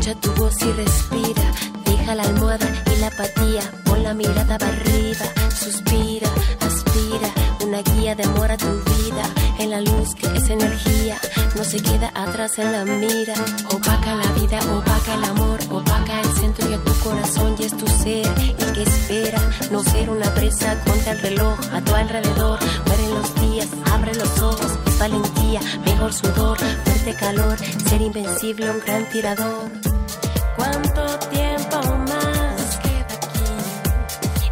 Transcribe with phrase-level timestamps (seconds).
[0.00, 1.42] escucha tu voz y respira.
[1.84, 5.26] Deja la almohada y la apatía, pon la mirada para arriba.
[5.50, 6.28] Suspira,
[6.60, 7.28] aspira,
[7.64, 9.22] una guía de amor a tu vida.
[9.58, 11.18] En la luz que es energía,
[11.54, 13.34] no se queda atrás en la mira.
[13.74, 17.86] Opaca la vida, opaca el amor, opaca el centro a tu corazón y es tu
[17.86, 18.26] ser
[18.58, 19.38] el que espera.
[19.70, 22.58] No ser una presa contra el reloj a tu alrededor.
[22.86, 28.80] Mueren los días, abre los ojos, es valentía, mejor sudor, fuerte calor, ser invencible, un
[28.80, 29.89] gran tirador.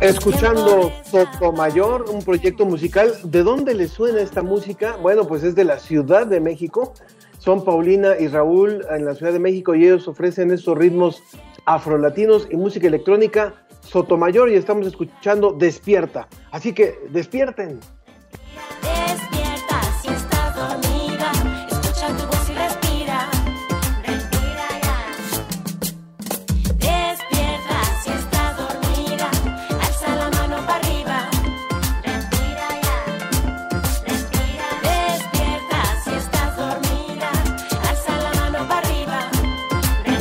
[0.01, 3.13] Escuchando Sotomayor, un proyecto musical.
[3.25, 4.97] ¿De dónde le suena esta música?
[4.97, 6.95] Bueno, pues es de la Ciudad de México.
[7.39, 11.21] Son Paulina y Raúl en la Ciudad de México y ellos ofrecen estos ritmos
[11.67, 16.29] afrolatinos y música electrónica Sotomayor y estamos escuchando Despierta.
[16.53, 17.81] Así que despierten.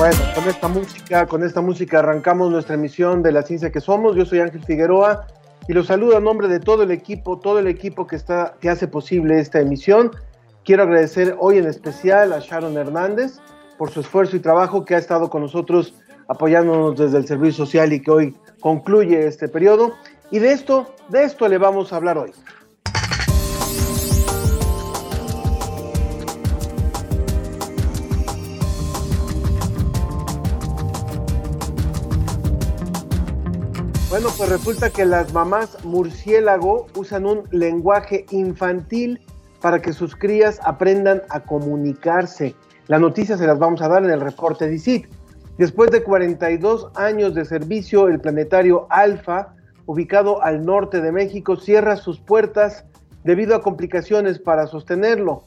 [0.08, 4.16] Bueno, con esta música, con esta música arrancamos nuestra emisión de La Ciencia que Somos.
[4.16, 5.28] Yo soy Ángel Figueroa
[5.68, 8.70] y los saludo a nombre de todo el equipo, todo el equipo que está, que
[8.70, 10.12] hace posible esta emisión.
[10.64, 13.40] Quiero agradecer hoy en especial a Sharon Hernández
[13.78, 15.94] por su esfuerzo y trabajo que ha estado con nosotros
[16.30, 19.92] apoyándonos desde el servicio social y que hoy concluye este periodo.
[20.32, 22.32] Y de esto, de esto le vamos a hablar hoy.
[34.10, 39.20] Bueno, pues resulta que las mamás murciélago usan un lenguaje infantil
[39.60, 42.56] para que sus crías aprendan a comunicarse.
[42.88, 45.08] La noticia se las vamos a dar en el reporte de ICIT.
[45.58, 49.54] Después de 42 años de servicio, el planetario Alfa,
[49.88, 52.86] ubicado al norte de México, cierra sus puertas
[53.26, 55.44] debido a complicaciones para sostenerlo.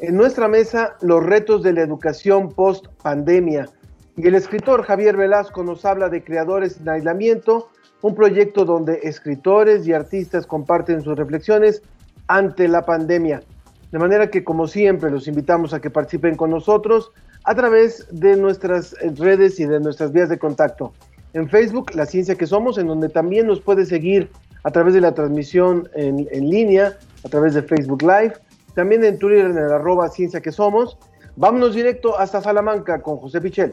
[0.00, 3.70] En nuestra mesa, los retos de la educación post pandemia.
[4.18, 7.70] Y el escritor Javier Velasco nos habla de creadores en aislamiento,
[8.02, 11.82] un proyecto donde escritores y artistas comparten sus reflexiones
[12.26, 13.42] ante la pandemia.
[13.90, 17.12] De manera que, como siempre, los invitamos a que participen con nosotros
[17.44, 20.92] a través de nuestras redes y de nuestras vías de contacto.
[21.34, 24.30] En Facebook, La Ciencia que Somos, en donde también nos puede seguir
[24.64, 28.34] a través de la transmisión en, línea, a través de Facebook Live,
[28.74, 30.98] también en Twitter en el arroba Ciencia que Somos.
[31.36, 33.72] Vámonos directo hasta Salamanca con José Pichel.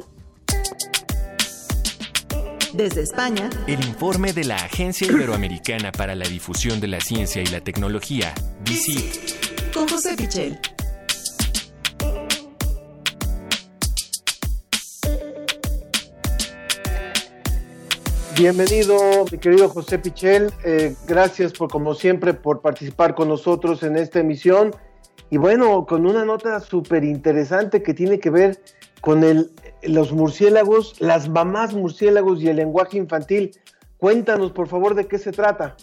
[2.73, 7.47] Desde España, El informe de la Agencia Iberoamericana para la Difusión de la Ciencia y
[7.47, 8.31] la Tecnología,
[8.63, 10.59] DICIT, con José Pichel.
[18.37, 20.53] Bienvenido, mi querido José Pichel.
[20.63, 24.75] Eh, gracias por, como siempre, por participar con nosotros en esta emisión.
[25.31, 28.61] Y bueno, con una nota súper interesante que tiene que ver
[29.01, 29.51] con el,
[29.83, 33.51] los murciélagos, las mamás murciélagos y el lenguaje infantil.
[33.97, 35.75] Cuéntanos, por favor, de qué se trata.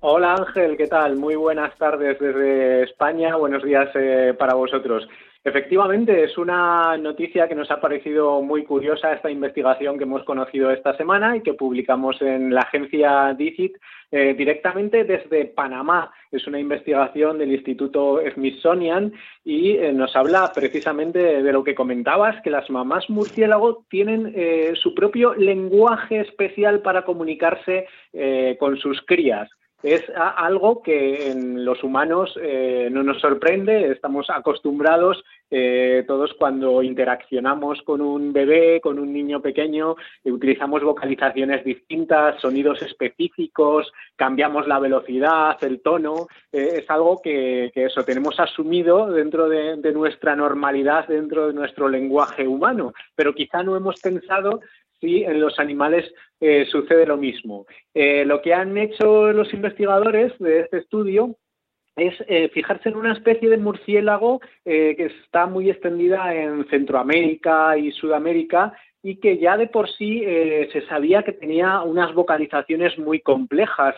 [0.00, 1.16] Hola Ángel, ¿qué tal?
[1.16, 5.08] Muy buenas tardes desde España, buenos días eh, para vosotros.
[5.42, 10.70] Efectivamente, es una noticia que nos ha parecido muy curiosa esta investigación que hemos conocido
[10.70, 13.76] esta semana y que publicamos en la agencia DICIT
[14.10, 16.10] eh, directamente desde Panamá.
[16.30, 19.12] Es una investigación del Instituto Smithsonian
[19.44, 24.72] y eh, nos habla precisamente de lo que comentabas, que las mamás murciélago tienen eh,
[24.74, 29.48] su propio lenguaje especial para comunicarse eh, con sus crías
[29.82, 36.82] es algo que en los humanos eh, no nos sorprende, estamos acostumbrados eh, todos cuando
[36.82, 44.78] interaccionamos con un bebé, con un niño pequeño, utilizamos vocalizaciones distintas, sonidos específicos, cambiamos la
[44.78, 51.46] velocidad, el tono, eh, es algo que, eso tenemos asumido dentro de, nuestra normalidad, dentro
[51.46, 54.60] de nuestro lenguaje humano, pero quizá no hemos pensado
[55.00, 57.66] si en los animales eh, sucede lo mismo.
[57.94, 61.36] Lo que han hecho los investigadores de este estudio
[61.98, 67.76] es eh, fijarse en una especie de murciélago eh, que está muy extendida en Centroamérica
[67.76, 68.72] y Sudamérica
[69.02, 73.94] y que ya de por sí eh, se sabía que tenía unas vocalizaciones muy complejas,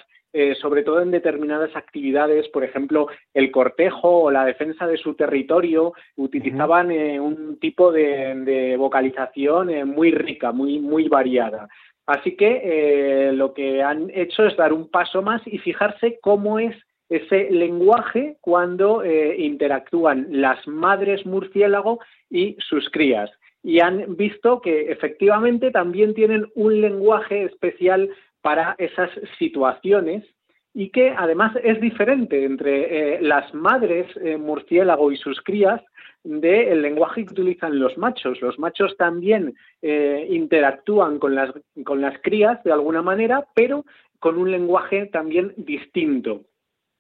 [0.61, 5.93] sobre todo en determinadas actividades, por ejemplo, el cortejo o la defensa de su territorio,
[6.15, 11.67] utilizaban un tipo de, vocalización muy rica, muy, muy variada.
[12.07, 16.77] Así que lo que han hecho es dar un paso más y fijarse cómo es
[17.11, 21.99] ese lenguaje cuando interactúan las madres murciélago
[22.31, 23.31] y sus crías
[23.63, 28.11] y han visto que efectivamente también tienen un lenguaje especial
[28.41, 30.25] para esas situaciones
[30.73, 35.83] y que además es diferente entre eh, las madres eh, murciélago y sus crías
[36.23, 38.41] del lenguaje que utilizan los machos.
[38.41, 41.51] Los machos también eh, interactúan con las,
[41.85, 43.85] con las crías de alguna manera, pero
[44.21, 46.43] con un lenguaje también distinto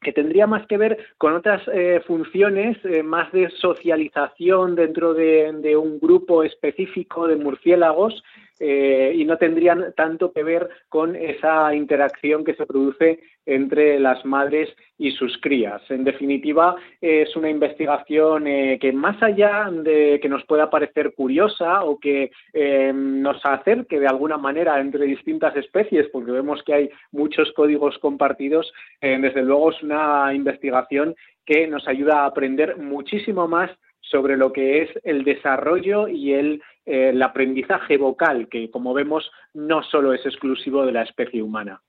[0.00, 5.76] que tendría más que ver con otras eh, funciones eh, más de socialización dentro de,
[5.76, 8.22] un grupo específico de murciélagos
[8.62, 14.22] eh, y no tendrían tanto que ver con esa interacción que se produce entre las
[14.26, 14.68] madres
[14.98, 15.80] y sus crías.
[15.90, 21.84] En definitiva, es una investigación eh, que más allá de que nos pueda parecer curiosa
[21.84, 26.90] o que eh, nos acerque de alguna manera entre distintas especies, porque vemos que hay
[27.12, 28.70] muchos códigos compartidos,
[29.00, 31.14] desde luego es una investigación
[31.46, 33.70] que nos ayuda a aprender muchísimo más
[34.10, 39.30] sobre lo que es el desarrollo y el, eh, el aprendizaje vocal, que como vemos
[39.54, 41.82] no solo es exclusivo de la especie humana.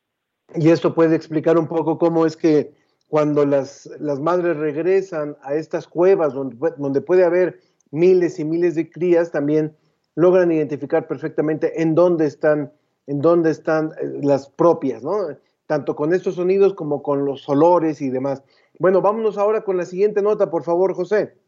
[0.56, 2.74] Y esto puede explicar un poco cómo es que
[3.08, 7.60] cuando las, las madres regresan a estas cuevas donde, donde puede haber
[7.92, 9.76] miles y miles de crías, también
[10.16, 12.72] logran identificar perfectamente en dónde están,
[13.08, 15.16] en dónde están eh, las propias, ¿no?
[15.68, 18.44] Tanto con estos sonidos como con los olores y demás.
[18.78, 21.41] Bueno, vámonos ahora con la siguiente nota, por favor, José.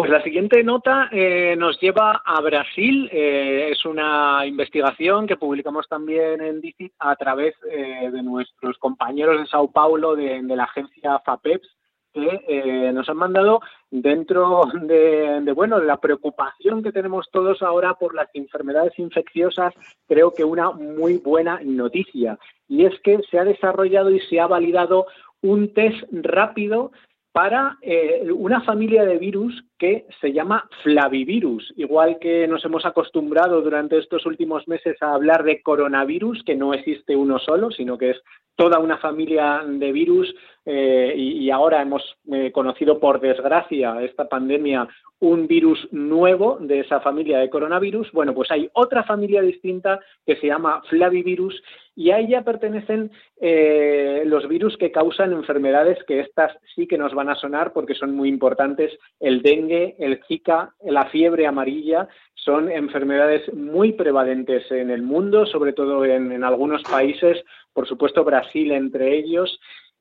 [0.00, 3.06] Pues la siguiente nota eh, nos lleva a Brasil.
[3.12, 9.38] Eh, es una investigación que publicamos también en DICIT a través eh, de nuestros compañeros
[9.38, 11.68] de Sao Paulo de, la agencia FAPEPS
[12.14, 13.60] que nos han mandado
[13.90, 19.74] dentro de, de, bueno de la preocupación que tenemos todos ahora por las enfermedades infecciosas
[20.08, 22.38] creo que una muy buena noticia
[22.68, 25.06] y es que se ha desarrollado y se ha validado
[25.42, 26.90] un test rápido
[27.32, 33.62] para eh, una familia de virus que se llama flavivirus, igual que nos hemos acostumbrado
[33.62, 38.10] durante estos últimos meses a hablar de coronavirus, que no existe uno solo, sino que
[38.10, 38.22] es
[38.56, 40.34] toda una familia de virus
[40.66, 44.86] eh, y, ahora hemos eh, conocido por desgracia esta pandemia
[45.18, 48.12] un virus nuevo de esa familia de coronavirus.
[48.12, 51.62] Bueno, pues hay otra familia distinta que se llama flavivirus
[51.96, 53.10] y a ella pertenecen
[53.40, 57.94] eh, los virus que causan enfermedades que estas sí que nos van a sonar porque
[57.94, 58.92] son muy importantes.
[59.18, 65.74] El dengue, el zika, la fiebre amarilla son enfermedades muy prevalentes en el mundo, sobre
[65.74, 69.60] todo en algunos países, por supuesto Brasil entre ellos.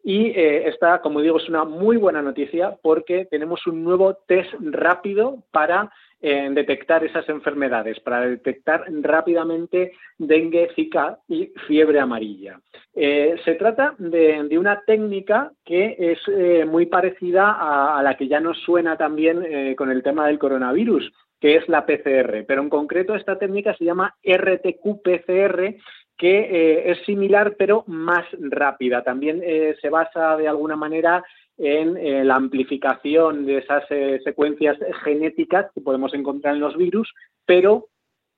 [0.09, 4.51] Y eh, esta, como digo, es una muy buena noticia porque tenemos un nuevo test
[4.59, 12.59] rápido para eh, detectar esas enfermedades, para detectar rápidamente dengue, zika y fiebre amarilla.
[12.95, 18.39] Eh, se trata de, una técnica que es muy parecida a, a, la que ya
[18.39, 23.13] nos suena también con el tema del coronavirus, que es la PCR, pero en concreto
[23.13, 25.77] esta técnica se llama RTQ-PCR
[26.19, 29.03] que eh, es similar pero más rápida.
[29.03, 31.23] También eh, se basa de alguna manera
[31.57, 33.85] en eh, la amplificación de esas
[34.23, 37.11] secuencias genéticas que podemos encontrar en los virus,
[37.45, 37.87] pero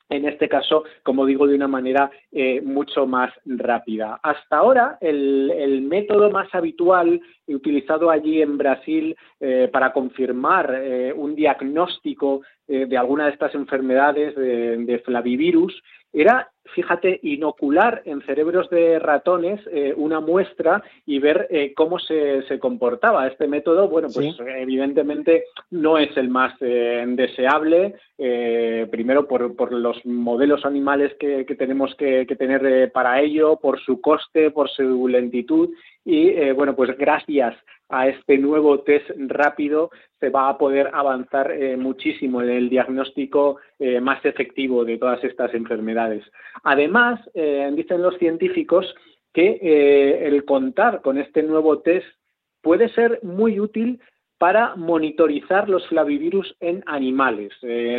[0.09, 2.11] en este caso, como digo, de una manera
[2.63, 4.19] mucho más rápida.
[4.21, 9.15] Hasta ahora, el, método más habitual utilizado allí en Brasil
[9.71, 10.83] para confirmar
[11.15, 15.81] un diagnóstico de alguna de estas enfermedades de flavivirus
[16.13, 22.43] era fíjate, inocular en cerebros de ratones eh, una muestra y ver eh, cómo se,
[22.43, 23.27] se, comportaba.
[23.27, 27.95] Este método, bueno, pues evidentemente no es el más eh, deseable,
[28.91, 33.79] primero por, por, los modelos animales que, que tenemos que, que tener para ello, por
[33.79, 35.69] su coste, por su lentitud
[36.05, 37.55] y, bueno, pues gracias
[37.91, 43.57] a este nuevo test rápido se va a poder avanzar eh, muchísimo en el diagnóstico
[43.79, 46.23] eh, más efectivo de todas estas enfermedades.
[46.63, 48.95] Además, eh, dicen los científicos
[49.33, 52.05] que el contar con este nuevo test
[52.61, 54.01] puede ser muy útil
[54.37, 57.53] para monitorizar los flavivirus en animales.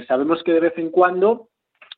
[0.07, 1.49] sabemos que de vez en cuando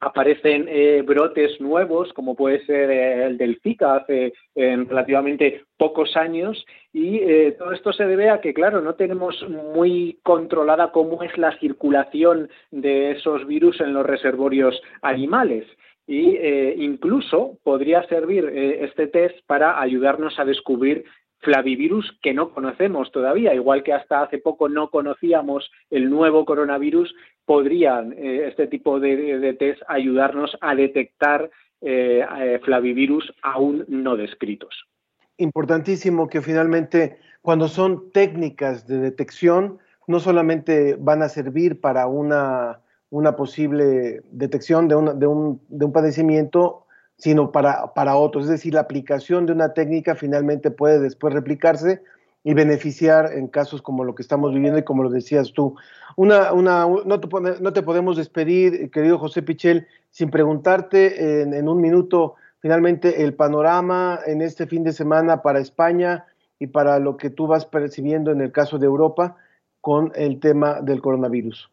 [0.04, 6.64] aparecen eh, brotes nuevos, como puede ser eh, el del Zika hace relativamente pocos años,
[6.92, 11.36] y eh, todo esto se debe a que, claro, no tenemos muy controlada cómo es
[11.38, 15.66] la circulación de esos virus en los reservorios animales.
[16.06, 16.36] Y
[16.84, 21.06] incluso podría servir este test para ayudarnos a descubrir
[21.44, 27.14] flavivirus que no conocemos todavía, igual que hasta hace poco no conocíamos el nuevo coronavirus,
[27.44, 34.86] podrían eh, este tipo de, test ayudarnos a detectar eh, eh, flavivirus aún no descritos.
[35.36, 42.80] Importantísimo que finalmente cuando son técnicas de detección, no solamente van a servir para una,
[43.10, 46.83] una posible detección de, de, un, de un padecimiento
[47.16, 48.44] sino para, para otros.
[48.44, 52.02] Es decir, la aplicación de una técnica finalmente puede después replicarse
[52.42, 55.74] y beneficiar en casos como lo que estamos viviendo y como lo decías tú.
[56.16, 57.28] Una, una, no, te,
[57.60, 63.34] no te podemos despedir, querido José Pichel, sin preguntarte en, en, un minuto finalmente el
[63.34, 66.26] panorama en este fin de semana para España
[66.58, 69.36] y para lo que tú vas percibiendo en el caso de Europa
[69.80, 71.70] con el tema del coronavirus.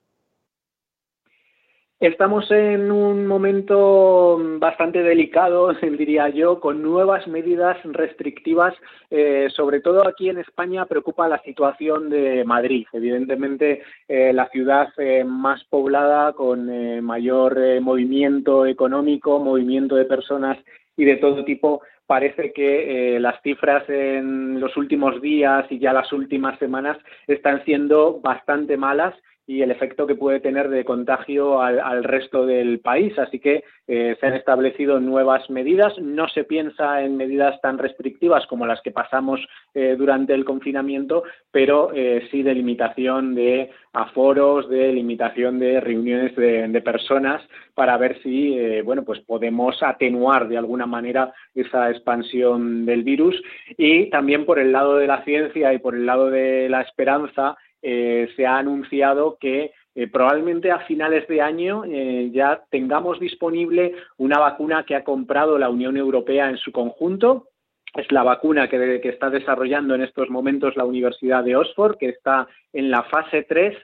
[2.02, 8.74] Estamos en un momento bastante delicado, diría yo, con nuevas medidas restrictivas.
[9.12, 12.88] Eh, sobre todo aquí en España preocupa la situación de Madrid.
[12.92, 16.72] Evidentemente, eh, la ciudad eh, más poblada, con
[17.04, 20.58] mayor movimiento económico, movimiento de personas
[20.98, 26.12] y de todo tipo, parece que las cifras en los últimos días y ya las
[26.12, 29.14] últimas semanas están siendo bastante malas
[29.48, 33.18] y el efecto que puede tener de contagio al, resto del país.
[33.18, 35.98] Así que eh, se han establecido nuevas medidas.
[36.00, 39.40] No se piensa en medidas tan restrictivas como las que pasamos
[39.74, 46.36] eh, durante el confinamiento, pero eh, sí de limitación de aforos, de limitación de reuniones
[46.36, 47.42] de, de personas
[47.74, 53.42] para ver si bueno pues podemos atenuar de alguna manera esa expansión del virus
[53.78, 57.58] y también por el lado de la ciencia y por el lado de la esperanza
[57.82, 63.94] eh, se ha anunciado que eh, probablemente a finales de año eh, ya tengamos disponible
[64.18, 67.48] una vacuna que ha comprado la Unión Europea en su conjunto.
[67.94, 72.10] Es la vacuna que, que está desarrollando en estos momentos la Universidad de Oxford, que
[72.10, 73.76] está en la fase 3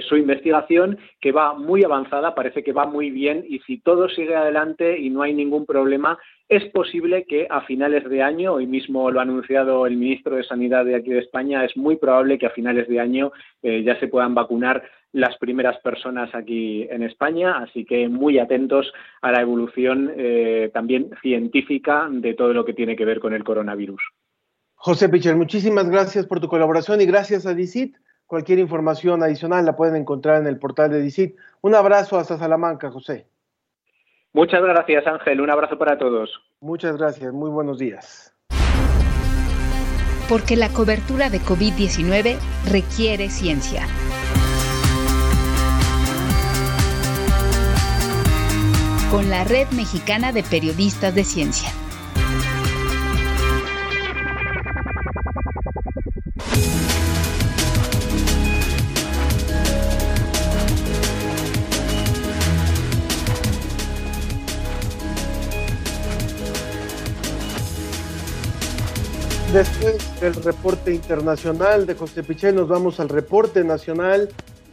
[0.00, 4.08] de su investigación que va muy avanzada, parece que va muy bien y si todo
[4.08, 8.66] sigue adelante y no hay ningún problema, es posible que a finales de año, hoy
[8.66, 12.38] mismo lo ha anunciado el ministro de Sanidad de aquí de España, es muy probable
[12.38, 13.30] que a finales de año
[13.62, 18.92] eh, ya se puedan vacunar las primeras personas aquí en España, así que muy atentos
[19.20, 23.44] a la evolución eh, también científica de todo lo que tiene que ver con el
[23.44, 24.00] coronavirus.
[24.74, 27.96] José Picher, muchísimas gracias por tu colaboración y gracias a DICIT.
[28.30, 31.34] Cualquier información adicional la pueden encontrar en el portal de DICIT.
[31.62, 33.26] Un abrazo hasta Salamanca, José.
[34.32, 35.40] Muchas gracias, Ángel.
[35.40, 36.30] Un abrazo para todos.
[36.60, 37.32] Muchas gracias.
[37.32, 38.32] Muy buenos días.
[40.28, 42.38] Porque la cobertura de COVID-19
[42.70, 43.82] requiere ciencia.
[49.10, 51.70] Con la Red Mexicana de Periodistas de Ciencia.
[69.52, 74.28] Después del reporte internacional de José Pichel, nos vamos al reporte nacional.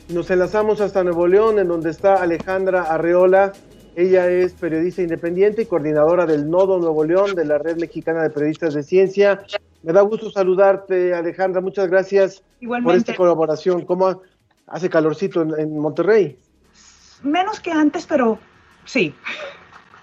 [0.10, 3.54] Nos enlazamos hasta Nuevo León, en donde está Alejandra Arreola.
[3.96, 8.30] Ella es periodista independiente y coordinadora del Nodo Nuevo León de la Red Mexicana de
[8.30, 9.42] Periodistas de Ciencia.
[9.82, 11.60] Me da gusto saludarte, Alejandra.
[11.60, 12.44] Muchas gracias
[12.84, 13.84] por esta colaboración.
[13.84, 14.22] ¿Cómo
[14.68, 16.38] hace calorcito en, en Monterrey?
[17.24, 18.38] Menos que antes, pero
[18.86, 19.12] sí.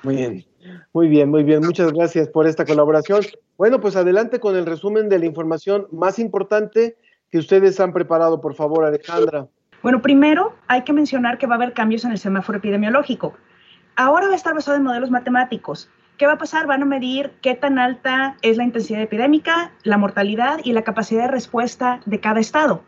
[0.02, 0.44] Muy bien.
[0.92, 1.60] Muy bien, muy bien.
[1.60, 3.22] Muchas gracias por esta colaboración.
[3.56, 6.96] Bueno, pues adelante con el resumen de la información más importante
[7.30, 9.46] que ustedes han preparado, por favor, Alejandra.
[9.82, 13.34] Bueno, primero hay que mencionar que va a haber cambios en el semáforo epidemiológico.
[13.96, 15.88] Ahora va a estar basado en modelos matemáticos.
[16.18, 16.66] ¿Qué va a pasar?
[16.66, 21.22] Van a medir qué tan alta es la intensidad epidémica, la mortalidad y la capacidad
[21.22, 22.82] de respuesta de cada estado.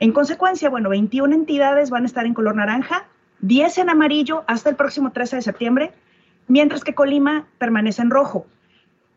[0.00, 3.06] En consecuencia, bueno, 21 entidades van a estar en color naranja,
[3.40, 5.92] 10 en amarillo hasta el próximo 13 de septiembre,
[6.46, 8.46] mientras que Colima permanece en rojo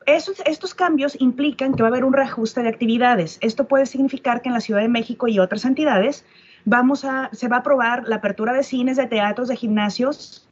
[0.07, 3.37] estos cambios implican que va a haber un reajuste de actividades.
[3.41, 6.25] Esto puede significar que en la Ciudad de México y otras entidades
[6.63, 10.47] vamos a, se va a aprobar la apertura de cines, de teatros, de gimnasios,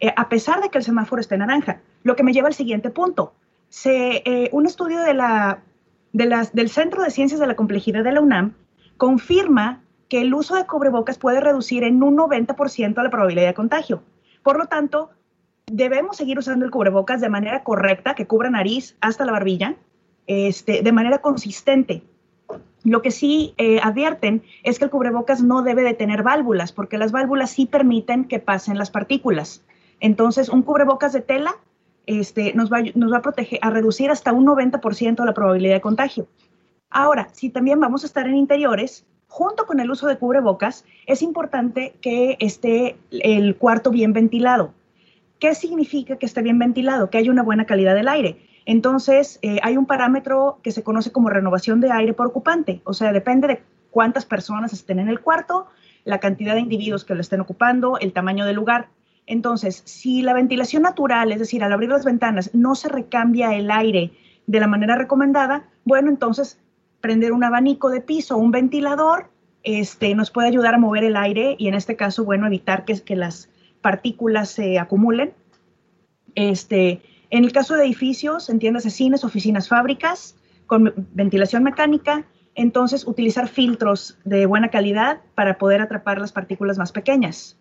[0.00, 1.80] eh, a pesar de que el semáforo esté naranja.
[2.04, 3.34] Lo que me lleva al siguiente punto.
[3.84, 5.62] Eh, un estudio de la,
[6.12, 8.54] de las, del Centro de Ciencias de la Complejidad de la UNAM
[8.98, 14.02] confirma que el uso de cubrebocas puede reducir en un 90% la probabilidad de contagio.
[14.42, 15.10] Por lo tanto,
[15.66, 19.76] debemos seguir usando el cubrebocas de manera correcta, que cubra nariz hasta la barbilla,
[20.26, 22.02] este, de manera consistente.
[22.84, 26.98] Lo que sí eh, advierten es que el cubrebocas no debe de tener válvulas, porque
[26.98, 29.64] las válvulas sí permiten que pasen las partículas.
[30.00, 31.54] Entonces, un cubrebocas de tela
[32.06, 35.80] este, nos, va, nos va a proteger, a reducir hasta un 90% la probabilidad de
[35.80, 36.26] contagio.
[36.90, 41.22] Ahora, si también vamos a estar en interiores, junto con el uso de cubrebocas, es
[41.22, 44.74] importante que esté el cuarto bien ventilado.
[45.42, 47.10] ¿Qué significa que esté bien ventilado?
[47.10, 48.38] Que haya una buena calidad del aire.
[48.64, 52.94] Entonces, eh, hay un parámetro que se conoce como renovación de aire por ocupante, o
[52.94, 55.66] sea, depende de cuántas personas estén en el cuarto,
[56.04, 58.90] la cantidad de individuos que lo estén ocupando, el tamaño del lugar.
[59.26, 63.72] Entonces, si la ventilación natural, es decir, al abrir las ventanas, no se recambia el
[63.72, 64.12] aire
[64.46, 66.60] de la manera recomendada, bueno, entonces
[67.00, 69.28] prender un abanico de piso un ventilador
[69.64, 73.00] este, nos puede ayudar a mover el aire y en este caso, bueno, evitar que,
[73.00, 73.48] que las
[73.82, 75.32] partículas se acumulen.
[76.34, 80.36] Este, en el caso de edificios, entiéndase cines, oficinas, fábricas,
[80.66, 82.24] con ventilación mecánica,
[82.54, 87.58] entonces utilizar filtros de buena calidad para poder atrapar las partículas más pequeñas.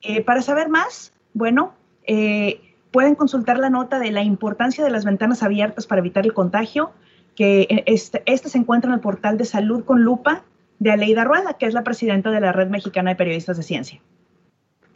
[0.00, 2.60] Eh, para saber más, bueno, eh,
[2.92, 6.92] pueden consultar la nota de la importancia de las ventanas abiertas para evitar el contagio,
[7.34, 10.44] que este, este, se encuentra en el portal de Salud con Lupa
[10.78, 14.00] de Aleida Rueda, que es la presidenta de la Red Mexicana de Periodistas de Ciencia.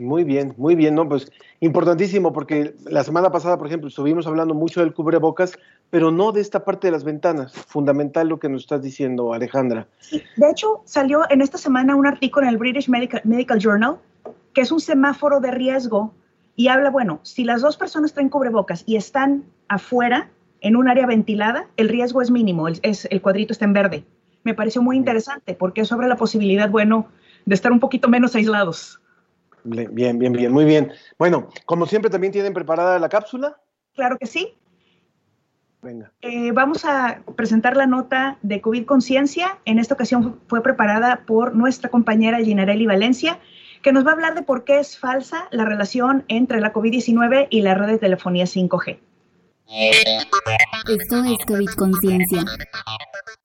[0.01, 1.09] Muy bien, muy bien, ¿no?
[1.09, 1.31] Pues
[1.61, 5.59] importantísimo, porque la semana pasada, por ejemplo, estuvimos hablando mucho del cubrebocas,
[5.91, 7.53] pero no de esta parte de las ventanas.
[7.53, 9.87] Fundamental lo que nos estás diciendo, Alejandra.
[10.11, 13.99] de hecho, salió en esta semana un artículo en el British Medical Journal
[14.53, 16.13] que es un semáforo de riesgo
[16.57, 20.29] y habla, bueno, si las dos personas traen cubrebocas y están afuera,
[20.63, 24.05] en un área ventilada, el riesgo es mínimo, el, es, el cuadrito está en verde.
[24.45, 27.07] Me pareció muy interesante porque es sobre la posibilidad, bueno,
[27.47, 29.00] de estar un poquito menos aislados.
[29.65, 30.93] Bien, bien, bien, muy bien.
[31.19, 33.59] Bueno, como siempre, ¿también tienen preparada la cápsula?
[33.95, 34.55] Claro que sí.
[35.83, 36.13] Venga.
[36.21, 39.59] Eh, vamos a presentar la nota de COVID Conciencia.
[39.65, 43.39] En esta ocasión fue preparada por nuestra compañera Ginarelli Valencia
[43.83, 47.47] que nos va a hablar de por qué es falsa la relación entre la COVID-19
[47.51, 48.99] y la red de telefonía 5G.
[49.73, 52.45] Esto es COVID Conciencia,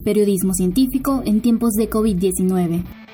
[0.03, 3.04] periodismo científico en tiempos de COVID-19.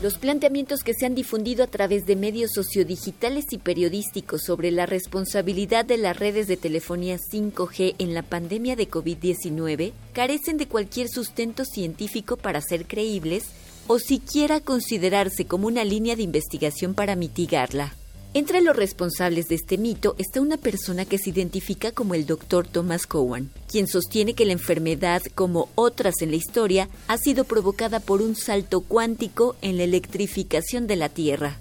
[0.00, 4.86] Los planteamientos que se han difundido a través de medios sociodigitales y periodísticos sobre la
[4.86, 11.08] responsabilidad de las redes de telefonía 5G en la pandemia de COVID-19 carecen de cualquier
[11.08, 13.46] sustento científico para ser creíbles
[13.88, 17.92] o siquiera considerarse como una línea de investigación para mitigarla.
[18.34, 22.66] Entre los responsables de este mito está una persona que se identifica como el Dr.
[22.66, 28.00] Thomas Cowan, quien sostiene que la enfermedad, como otras en la historia, ha sido provocada
[28.00, 31.56] por un salto cuántico en la electrificación de la Tierra.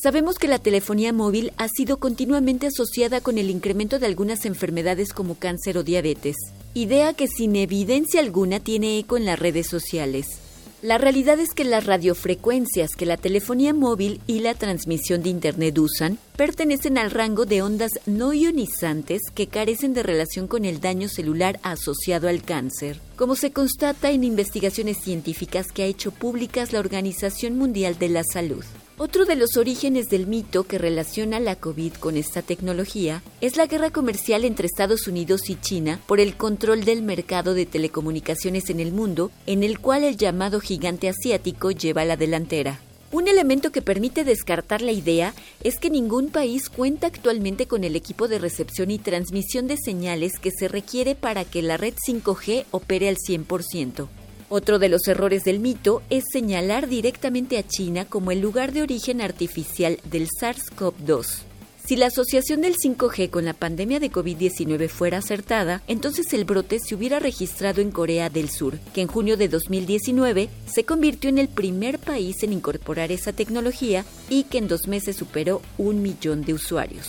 [0.00, 5.12] Sabemos que la telefonía móvil ha sido continuamente asociada con el incremento de algunas enfermedades
[5.12, 6.36] como cáncer o diabetes,
[6.74, 10.41] idea que sin evidencia alguna tiene eco en las redes sociales.
[10.82, 15.78] La realidad es que las radiofrecuencias que la telefonía móvil y la transmisión de Internet
[15.78, 21.08] usan pertenecen al rango de ondas no ionizantes que carecen de relación con el daño
[21.08, 26.80] celular asociado al cáncer, como se constata en investigaciones científicas que ha hecho públicas la
[26.80, 28.64] Organización Mundial de la Salud.
[29.04, 33.66] Otro de los orígenes del mito que relaciona la COVID con esta tecnología es la
[33.66, 38.78] guerra comercial entre Estados Unidos y China por el control del mercado de telecomunicaciones en
[38.78, 42.78] el mundo, en el cual el llamado gigante asiático lleva la delantera.
[43.10, 45.34] Un elemento que permite descartar la idea
[45.64, 50.38] es que ningún país cuenta actualmente con el equipo de recepción y transmisión de señales
[50.38, 54.21] que se requiere para que la red 5G opere al 100%.
[54.54, 58.82] Otro de los errores del mito es señalar directamente a China como el lugar de
[58.82, 61.38] origen artificial del SARS-CoV-2.
[61.86, 66.80] Si la asociación del 5G con la pandemia de COVID-19 fuera acertada, entonces el brote
[66.80, 71.38] se hubiera registrado en Corea del Sur, que en junio de 2019 se convirtió en
[71.38, 76.42] el primer país en incorporar esa tecnología y que en dos meses superó un millón
[76.44, 77.08] de usuarios.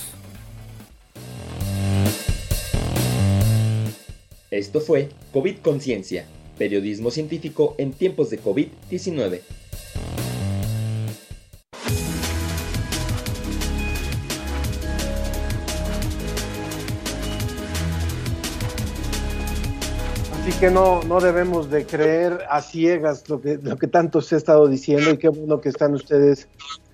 [4.50, 6.26] Esto fue COVID Conciencia
[6.64, 9.42] Periodismo científico en tiempos de COVID-19.
[20.32, 24.36] Así que no, no debemos de creer a ciegas lo que, lo que tanto se
[24.36, 26.48] ha estado diciendo y qué bueno que están ustedes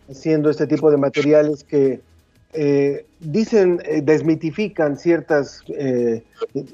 [0.10, 2.02] haciendo este tipo de materiales que
[2.54, 6.24] eh, dicen, eh, desmitifican ciertas eh,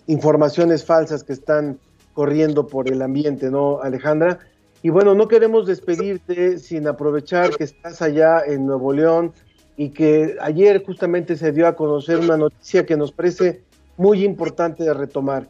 [0.08, 1.77] informaciones falsas que están
[2.15, 4.39] corriendo por el ambiente, ¿no, Alejandra?
[4.82, 9.34] Y bueno, no queremos despedirte sin aprovechar que estás allá en Nuevo León
[9.78, 13.62] y que ayer justamente se dio a conocer una noticia que nos parece
[13.97, 15.47] muy importante de retomar.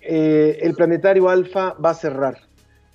[0.00, 2.38] Eh, el planetario Alfa va a cerrar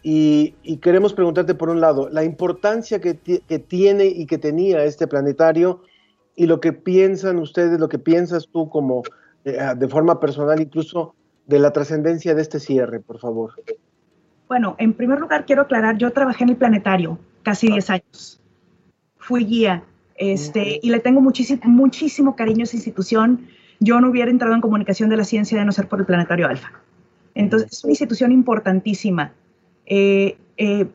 [0.04, 5.82] y, queremos preguntarte por un lado, la importancia que, tiene y que tenía este planetario
[6.36, 9.04] y lo que piensan ustedes, lo que piensas tú como
[9.46, 11.16] eh, de forma personal incluso
[11.48, 13.54] de la trascendencia de este cierre, por favor.
[14.48, 18.42] Bueno, en primer lugar quiero aclarar, yo trabajé en el planetario casi 10 años.
[19.18, 19.84] Fui guía
[20.16, 23.48] este, y le tengo muchísimo, muchísimo cariño a esa institución.
[23.80, 26.48] Yo no hubiera entrado en comunicación de la ciencia de no ser por el Planetario
[26.48, 26.72] Alfa.
[27.36, 29.34] Entonces, es una institución importantísima.
[29.86, 30.86] Eh, eh,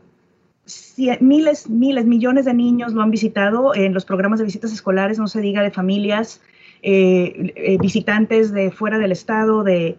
[1.21, 5.27] miles, miles, millones de niños lo han visitado en los programas de visitas escolares, no
[5.27, 6.41] se diga de familias,
[6.83, 9.99] eh, visitantes de fuera del estado, de,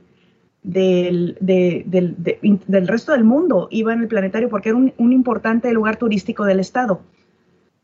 [0.63, 5.97] del, del, resto del mundo iba en el planetario porque era un, un, importante lugar
[5.97, 7.01] turístico del estado.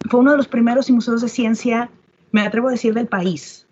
[0.10, 1.90] Fue uno de los primeros museos de ciencia,
[2.32, 3.66] me atrevo a decir, del país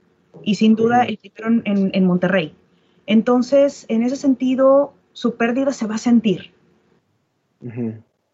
[0.44, 2.56] y sin duda el primero en, en Monterrey.
[3.06, 6.52] Entonces, en ese sentido, su pérdida se va a sentir.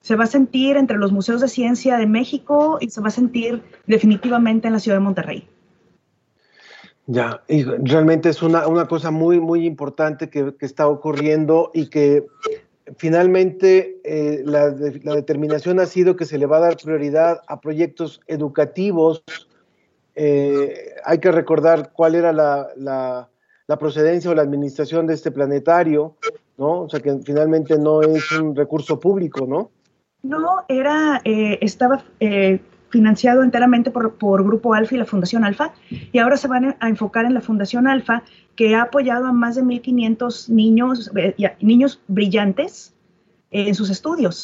[0.02, 3.12] Se va a sentir entre los museos de ciencia de México y se va a
[3.12, 5.48] sentir definitivamente en la ciudad de Monterrey.
[7.12, 12.28] Ya, y realmente es una, cosa muy, muy importante que, está ocurriendo y que
[12.98, 18.22] finalmente eh, la, determinación ha sido que se le va a dar prioridad a proyectos
[18.28, 19.24] educativos.
[20.14, 23.28] Eh, hay que recordar cuál era la,
[23.80, 26.16] procedencia o la administración de este planetario,
[26.60, 26.82] ¿no?
[26.82, 29.72] O sea, que finalmente no es un recurso público, ¿no?
[30.22, 32.04] No, era, eh, estaba
[32.90, 37.26] financiado enteramente por, Grupo Alfa y la Fundación Alfa, y ahora se van a enfocar
[37.26, 38.24] en la Fundación Alfa,
[38.56, 42.94] que ha apoyado a más de 1.500 niños, eh, niños brillantes
[43.52, 44.44] en sus estudios.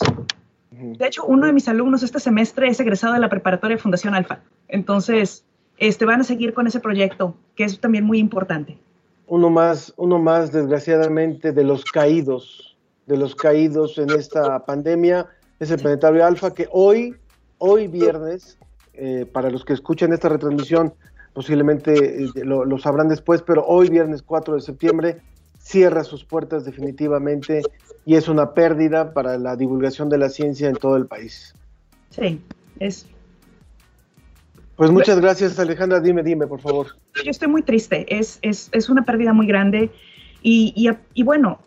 [0.72, 4.40] De hecho, uno de mis alumnos este semestre es egresado de la preparatoria Fundación Alfa.
[4.68, 5.46] Entonces,
[5.78, 8.78] este, van a seguir con ese proyecto, que es también muy importante.
[9.28, 15.28] Uno más, uno más, desgraciadamente, de los caídos, de los caídos en esta pandemia,
[15.60, 17.16] es el planetario Alfa, que hoy
[17.58, 18.58] hoy viernes,
[18.94, 20.94] eh, para los que escuchan esta retransmisión,
[21.34, 25.18] posiblemente eh, lo, sabrán después, pero hoy viernes 4 de septiembre
[25.60, 27.62] cierra sus puertas definitivamente
[28.06, 31.54] y es una pérdida para la divulgación de la ciencia en todo el país.
[32.12, 32.40] Sí,
[32.80, 33.08] es.
[34.76, 36.88] Pues muchas gracias Alejandra, dime, dime, por favor.
[37.24, 39.90] Yo estoy muy triste, es, es, es una pérdida muy grande
[40.42, 40.74] y,
[41.16, 41.60] y, bueno,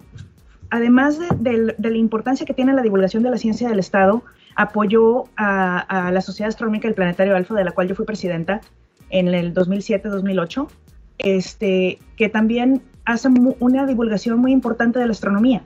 [0.71, 4.23] además de, de, la importancia que tiene la divulgación de la ciencia del Estado,
[4.59, 8.61] apoyó a, la Sociedad Astronómica del Planetario Alfa, de la cual yo fui presidenta
[9.09, 10.69] en el 2007-2008,
[11.19, 13.29] este, que también hace
[13.61, 15.63] una divulgación muy importante de la astronomía.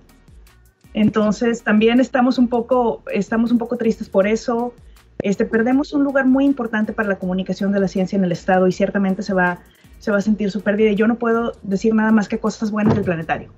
[0.93, 4.75] Entonces, también estamos un poco, estamos un poco tristes por eso.
[5.23, 8.67] Este, perdemos un lugar muy importante para la comunicación de la ciencia en el Estado
[8.67, 9.61] y ciertamente se va,
[10.01, 10.91] se va a sentir su pérdida.
[10.91, 13.49] Y yo no puedo decir nada más que cosas buenas del planetario.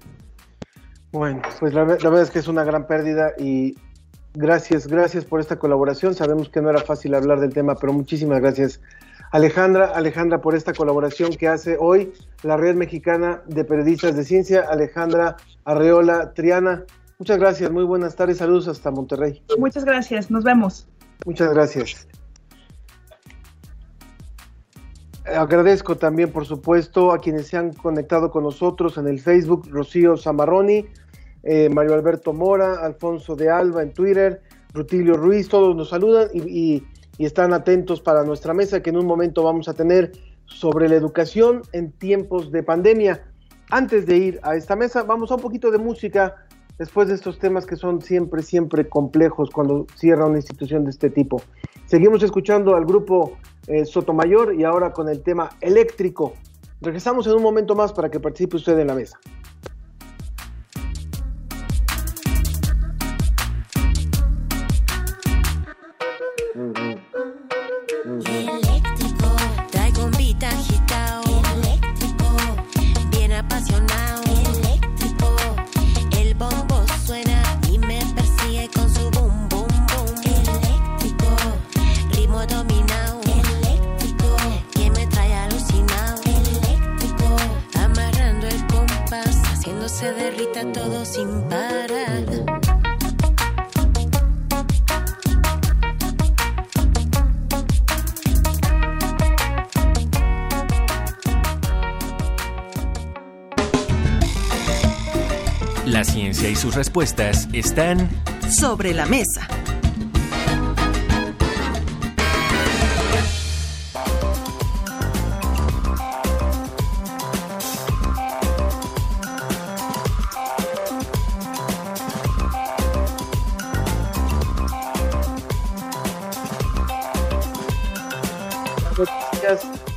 [1.11, 3.75] Bueno, pues la, la verdad es que es una gran pérdida y
[4.37, 6.15] Gracias, gracias por esta colaboración.
[6.15, 8.81] Sabemos que no era fácil hablar del tema, pero muchísimas gracias.
[9.31, 14.65] Alejandra, Alejandra, por esta colaboración que hace hoy la Red Mexicana de Periodistas de Ciencia,
[14.69, 16.85] Alejandra Arreola Triana.
[17.19, 19.41] Muchas gracias, muy buenas tardes, saludos hasta Monterrey.
[19.57, 20.89] Muchas gracias, nos vemos.
[21.25, 22.09] Muchas gracias.
[25.25, 30.17] Agradezco también, por supuesto, a quienes se han conectado con nosotros en el Facebook, Rocío
[30.17, 30.87] Zamarroni,
[31.45, 36.83] eh, Mario Alberto Mora, Alfonso de Alba en Twitter, Rutilio Ruiz, todos nos saludan y,
[37.17, 40.11] están atentos para nuestra mesa que en un momento vamos a tener
[40.47, 43.25] sobre la educación en tiempos de pandemia.
[43.71, 46.35] Antes de ir a esta mesa, vamos a un poquito de música
[46.77, 51.09] después de estos temas que son siempre, siempre complejos cuando cierra una institución de este
[51.09, 51.41] tipo.
[51.87, 56.33] Seguimos escuchando al grupo eh, Sotomayor y ahora con el tema eléctrico.
[56.81, 59.21] Regresamos en un momento más para que participe usted en la mesa.
[106.65, 108.09] Sus respuestas están
[108.49, 109.47] sobre la mesa.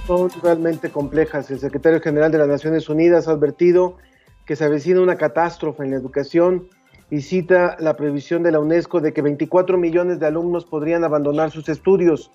[0.07, 1.51] Son realmente complejas.
[1.51, 3.97] El secretario general de las Naciones Unidas ha advertido
[4.45, 6.69] que se avecina una catástrofe en la educación
[7.11, 11.51] y cita la previsión de la UNESCO de que 24 millones de alumnos podrían abandonar
[11.51, 12.31] sus estudios.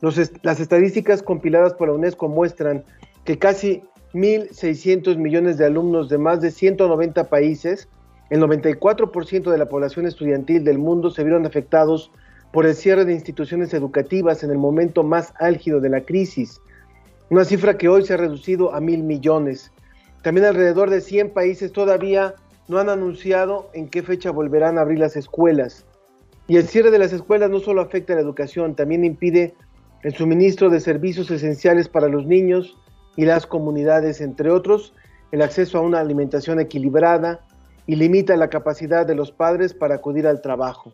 [0.00, 2.84] las estadísticas compiladas por la UNESCO muestran
[3.24, 7.88] que casi 1.600 millones de alumnos de más de 190 países,
[8.30, 12.10] el 94% de la población estudiantil del mundo se vieron afectados
[12.52, 16.60] por el cierre de instituciones educativas en el momento más álgido de la crisis,
[17.32, 19.72] una cifra que hoy se ha reducido a mil millones.
[20.20, 22.34] También alrededor de 100 países todavía
[22.68, 25.86] no han anunciado en qué fecha volverán a abrir las escuelas.
[26.46, 29.54] Y el cierre de las escuelas no solo afecta a la educación, también impide
[30.02, 32.76] el suministro de servicios esenciales para los niños
[33.16, 34.92] y las comunidades, entre otros,
[35.30, 37.46] el acceso a una alimentación equilibrada
[37.86, 40.92] y limita la capacidad de los padres para acudir al trabajo.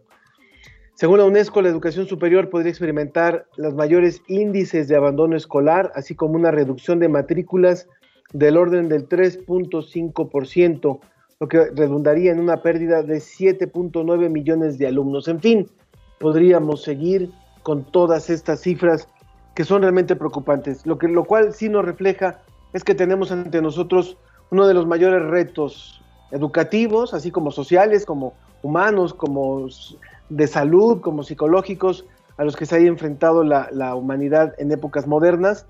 [0.99, 6.17] Según la UNESCO, la educación superior podría experimentar los mayores índices de abandono escolar, así
[6.17, 7.87] como una reducción de matrículas
[8.33, 10.99] del orden del 3.5%,
[11.39, 15.29] lo que redundaría en una pérdida de 7.9 millones de alumnos.
[15.29, 15.71] En fin,
[16.19, 17.31] podríamos seguir
[17.63, 19.07] con todas estas cifras
[19.55, 20.85] que son realmente preocupantes.
[20.85, 22.41] Lo, que, lo cual sí nos refleja
[22.73, 24.17] es que tenemos ante nosotros
[24.51, 28.35] uno de los mayores retos educativos, así como sociales, como
[28.65, 29.69] humanos, como
[30.29, 35.67] de salud como psicológicos a los que se haya enfrentado la, humanidad en épocas modernas.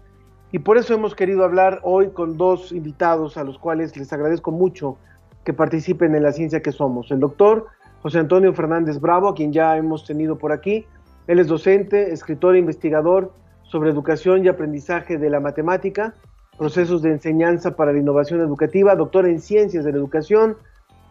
[0.53, 4.51] Y por eso hemos querido hablar hoy con dos invitados a los cuales les agradezco
[4.51, 4.97] mucho
[5.44, 7.11] que participen en la ciencia que somos.
[7.11, 7.66] El doctor
[8.03, 10.87] José Antonio Fernández Bravo, a quien ya hemos tenido por aquí.
[11.27, 16.14] Él es docente, escritor e investigador sobre educación y aprendizaje de la matemática,
[16.57, 20.57] procesos de enseñanza para la innovación educativa, doctor en ciencias de la educación,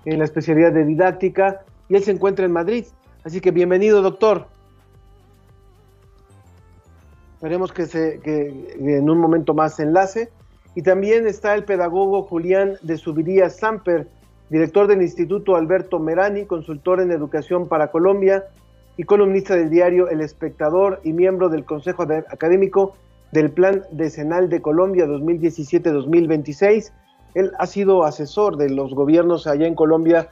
[0.06, 2.86] en la especialidad de didáctica, y él se encuentra en Madrid.
[3.28, 4.46] Así que bienvenido, doctor.
[7.34, 10.30] Esperemos que, se, en un momento más se enlace.
[10.76, 14.08] Y también está el pedagogo Julián de Subiría Samper,
[14.50, 18.46] director del Instituto Alberto Merani, consultor en educación para Colombia
[18.96, 22.96] y columnista del diario El Espectador y miembro del Consejo Académico
[23.34, 26.94] del Plan Decenal de Colombia 2017-2026.
[27.34, 30.30] Él ha sido asesor de los gobiernos allá en Colombia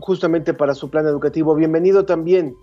[0.00, 1.54] justamente para su plan educativo.
[1.54, 2.56] Bienvenido también.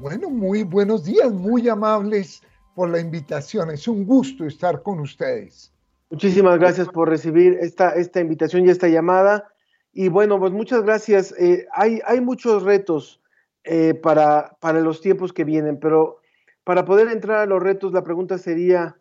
[0.00, 2.42] Bueno, muy buenos días, muy amables
[2.74, 3.70] por la invitación.
[3.70, 5.72] Es un gusto estar con ustedes.
[6.10, 9.48] Muchísimas gracias por recibir esta, esta invitación y esta llamada.
[9.92, 11.34] Y bueno, pues muchas gracias.
[11.38, 13.20] Eh, hay, hay muchos retos
[13.64, 16.20] eh, para, para los tiempos que vienen, pero
[16.62, 18.96] para poder entrar a los retos, la pregunta sería,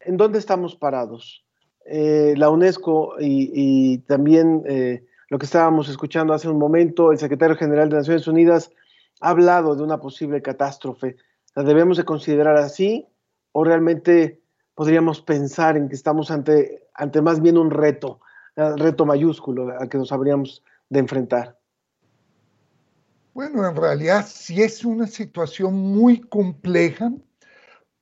[0.00, 1.44] ¿en dónde estamos parados?
[1.84, 4.62] Eh, la UNESCO y, y también
[5.32, 8.70] lo que estábamos escuchando hace un momento, el secretario general de Naciones Unidas
[9.22, 11.16] ha hablado de una posible catástrofe.
[11.54, 13.08] ¿La debemos de considerar así
[13.52, 14.42] o realmente
[14.74, 18.20] podríamos pensar en que estamos ante, ante más bien un reto,
[18.56, 21.58] un reto mayúsculo al que nos habríamos de enfrentar?
[23.32, 27.10] Bueno, en realidad sí es una situación muy compleja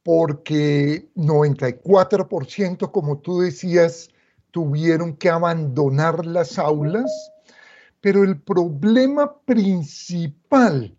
[0.02, 4.10] porque 94%, como tú decías,
[4.50, 7.10] tuvieron que abandonar las aulas,
[8.00, 10.96] pero el problema principal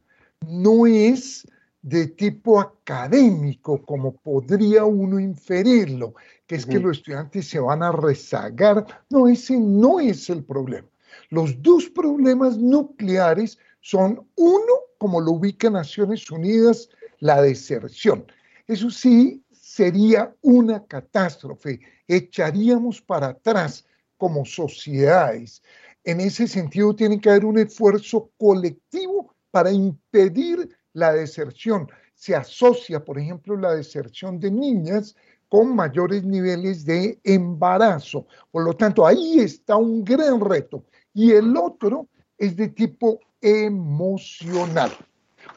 [0.48, 1.48] no es
[1.82, 6.14] de tipo académico, como podría uno inferirlo,
[6.46, 8.86] que es que los estudiantes se van a rezagar.
[9.10, 10.88] No, ese no es el problema.
[11.30, 18.26] Los dos problemas nucleares son uno, como lo ubica Naciones Unidas, la deserción.
[18.68, 19.41] Eso sí,
[19.74, 23.86] sería una catástrofe, echaríamos para atrás
[24.18, 25.64] como sociedades.
[26.04, 31.90] En ese sentido, tiene que haber un esfuerzo colectivo para impedir la deserción.
[32.16, 35.16] Se asocia, por ejemplo, la deserción de niñas
[35.48, 38.28] con mayores niveles de embarazo.
[38.52, 40.84] Por lo tanto, ahí está un gran reto.
[41.14, 44.92] Y el otro es de tipo emocional.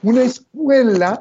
[0.03, 1.21] Una escuela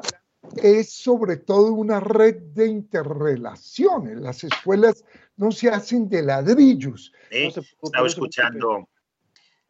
[0.62, 4.18] es sobre todo una red de interrelaciones.
[4.20, 5.04] Las escuelas
[5.36, 7.12] no se hacen de ladrillos.
[7.30, 8.88] estaba escuchando.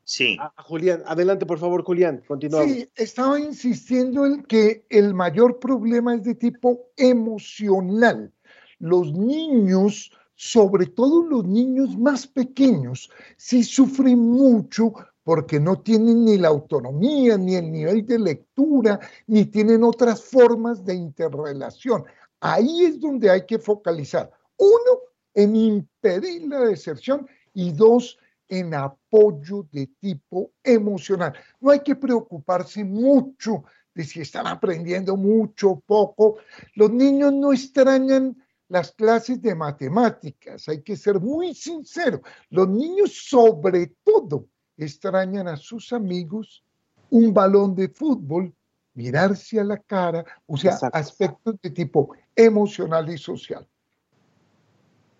[0.04, 0.36] Sí.
[0.38, 2.64] A, Julián, adelante por favor, Julián, continúa.
[2.64, 8.30] Sí, estaba insistiendo en que el mayor problema es de tipo emocional.
[8.78, 14.92] Los niños, sobre todo los niños más pequeños, sí sufren mucho
[15.24, 20.84] porque no tienen ni la autonomía, ni el nivel de lectura, ni tienen otras formas
[20.84, 22.04] de interrelación.
[22.40, 24.30] Ahí es donde hay que focalizar.
[24.58, 25.00] Uno,
[25.32, 31.32] en impedir la deserción y dos, en apoyo de tipo emocional.
[31.58, 36.36] No hay que preocuparse mucho de si están aprendiendo mucho o poco.
[36.74, 38.36] Los niños no extrañan
[38.68, 45.56] las clases de matemáticas, hay que ser muy sincero, los niños sobre todo extrañan a
[45.56, 46.64] sus amigos,
[47.10, 48.52] un balón de fútbol,
[48.94, 53.66] mirarse a la cara, o sea, aspectos de tipo emocional y social.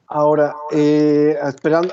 [0.07, 1.37] Ahora, eh,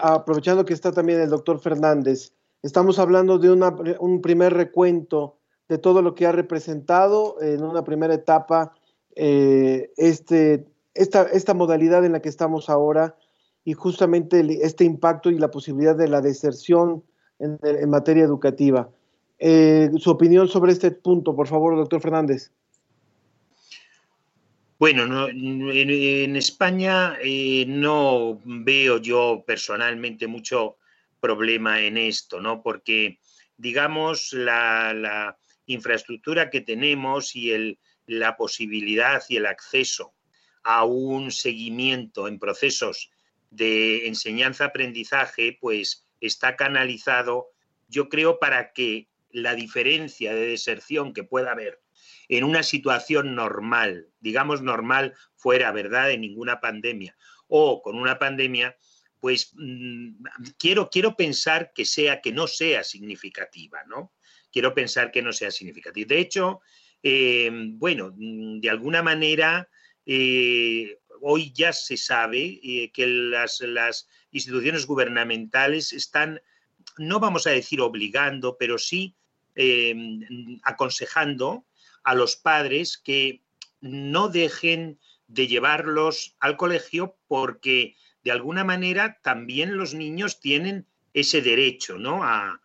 [0.01, 6.01] aprovechando que está también el doctor Fernández, estamos hablando de un primer recuento de todo
[6.01, 8.73] lo que ha representado en una primera etapa
[9.15, 13.15] eh, este, esta, esta modalidad en la que estamos ahora
[13.63, 17.03] y justamente este impacto y la posibilidad de la deserción
[17.41, 18.89] en, materia educativa.
[19.39, 22.51] Eh, su opinión sobre este punto, por favor, doctor Fernández.
[24.77, 30.77] Bueno, en, España eh, no veo yo personalmente mucho
[31.19, 32.63] problema en esto, ¿no?
[32.63, 33.19] Porque,
[33.57, 37.77] digamos, la, infraestructura que tenemos y el,
[38.07, 40.13] la posibilidad y el acceso
[40.63, 43.11] a un seguimiento en procesos
[43.51, 47.49] de enseñanza-aprendizaje, pues está canalizado,
[47.89, 51.81] yo creo, para que la diferencia de deserción que pueda haber
[52.29, 57.15] en una situación normal, digamos normal fuera, ¿verdad?, de ninguna pandemia,
[57.47, 58.77] o con una pandemia,
[59.19, 60.23] pues mm,
[60.57, 64.13] quiero, quiero pensar que sea, que no sea significativa, ¿no?
[64.51, 66.07] Quiero pensar que no sea significativa.
[66.07, 66.61] De hecho,
[67.03, 69.69] eh, bueno, mm, de alguna manera,
[70.05, 76.41] eh, hoy ya se sabe eh, que las, instituciones gubernamentales están,
[76.97, 79.15] no vamos a decir obligando, pero sí
[80.63, 81.65] aconsejando
[82.03, 83.41] a los padres que
[83.81, 91.41] no dejen de llevarlos al colegio porque de alguna manera también los niños tienen ese
[91.41, 92.23] derecho ¿no?
[92.23, 92.61] a,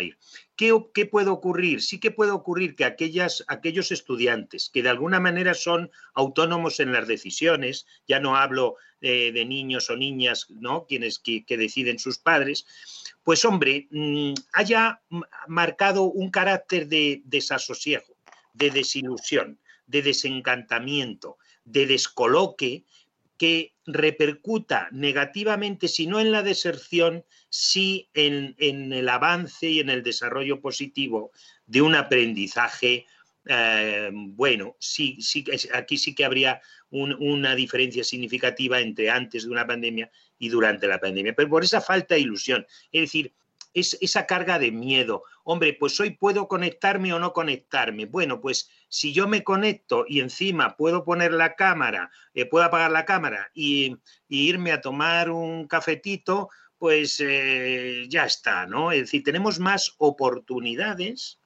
[0.00, 0.18] ir.
[0.56, 1.82] ¿Qué, puede ocurrir?
[1.82, 6.92] Sí que puede ocurrir que aquellas, aquellos estudiantes que de alguna manera son autónomos en
[6.92, 10.86] las decisiones, ya no hablo eh, de niños o niñas, ¿no?
[10.86, 12.66] Quienes que, deciden sus padres,
[13.24, 15.00] pues hombre, mm, haya
[15.48, 18.14] marcado un carácter de desasosiego,
[18.52, 22.84] de desilusión, de desencantamiento, de descoloque
[23.42, 30.04] que repercuta negativamente, si no en la deserción, sí en, el avance y en el
[30.04, 31.32] desarrollo positivo
[31.66, 33.04] de un aprendizaje
[33.46, 39.66] eh, bueno, sí, sí, aquí sí que habría una diferencia significativa entre antes de una
[39.66, 42.64] pandemia y durante la pandemia, pero por esa falta de ilusión.
[42.92, 43.32] Es decir,
[43.74, 45.24] es esa carga de miedo.
[45.44, 48.06] Hombre, pues hoy puedo conectarme o no conectarme.
[48.06, 52.90] Bueno, pues si yo me conecto y encima puedo poner la cámara, eh, puedo apagar
[52.90, 53.96] la cámara y,
[54.28, 58.92] irme a tomar un cafetito, pues eh, ya está, ¿no?
[58.92, 61.38] Es decir, tenemos más oportunidades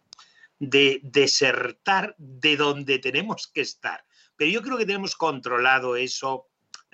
[0.59, 4.05] de desertar de donde tenemos que estar.
[4.37, 6.49] Pero yo creo que tenemos controlado eso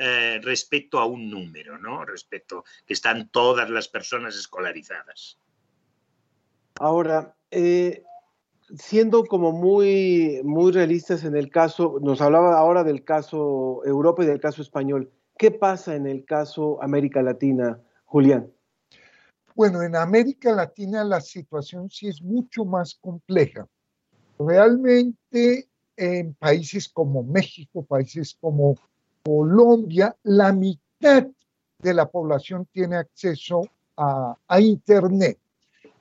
[0.05, 2.05] eh, respecto a un número, ¿no?
[2.05, 5.39] Respecto que están todas las personas escolarizadas.
[6.81, 8.03] Ahora, eh,
[8.77, 14.27] siendo como muy, muy realistas en el caso, nos hablaba ahora del caso Europa y
[14.27, 15.09] del caso español.
[15.39, 18.53] ¿Qué pasa en el caso América Latina, Julián?
[19.55, 23.69] Bueno, en América Latina la situación sí es mucho más compleja.
[24.37, 28.75] Realmente en países como México, países como
[29.25, 31.27] Colombia, la mitad
[31.79, 33.63] de la población tiene acceso
[33.97, 35.39] a, Internet.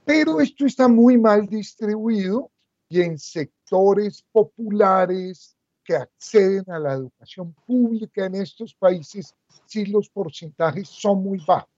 [0.06, 2.50] Pero esto está muy mal distribuido
[2.90, 10.10] y en sectores populares que acceden a la educación pública en estos países, sí los
[10.10, 11.70] porcentajes son muy bajos.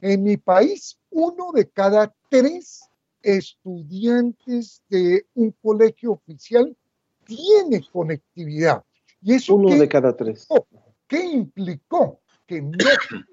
[0.00, 2.88] En mi país, uno de cada tres
[3.22, 6.76] estudiantes de un colegio oficial
[7.24, 8.84] tiene conectividad.
[9.22, 10.48] Y eso uno de cada tres.
[11.10, 12.20] ¿Qué implicó?
[12.46, 12.78] Que no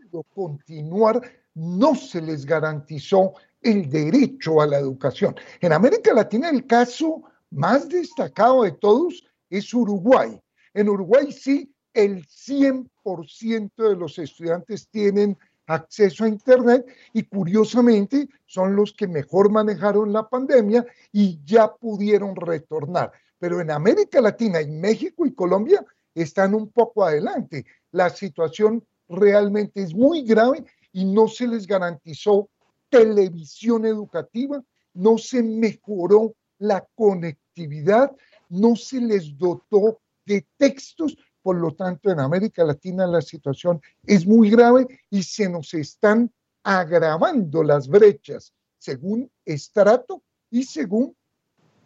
[0.10, 1.22] pudo continuar,
[1.54, 5.36] no se les garantizó el derecho a la educación.
[5.62, 7.21] En América Latina el caso
[7.52, 10.42] más destacado de todos es Uruguay.
[10.73, 18.75] En Uruguay sí, el 100% de los estudiantes tienen acceso a Internet y curiosamente son
[18.75, 23.12] los que mejor manejaron la pandemia y ya pudieron retornar.
[23.38, 25.86] Pero en América Latina, en México y Colombia,
[26.22, 27.65] están un poco adelante.
[27.92, 32.50] La situación realmente es muy grave y no se les garantizó
[32.90, 34.63] televisión educativa,
[34.94, 38.12] no se mejoró la conectividad,
[38.50, 41.18] no se les dotó de textos.
[41.42, 46.32] Por lo tanto, en América Latina la situación es muy grave y se nos están
[46.63, 51.15] agravando las brechas según estrato y según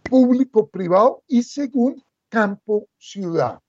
[0.04, 3.60] público privado y según campo ciudad.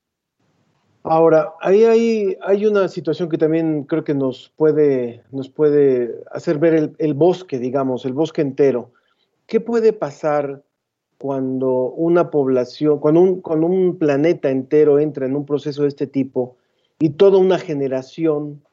[1.03, 6.59] Ahora, ahí hay, hay una situación que también creo que nos puede, nos puede hacer
[6.59, 8.91] ver el, bosque, digamos, el bosque entero.
[9.45, 10.63] ¿Qué puede pasar
[11.17, 16.07] cuando una población, cuando un, cuando un planeta entero entra en un proceso de este
[16.07, 16.55] tipo
[16.99, 18.63] y toda una generación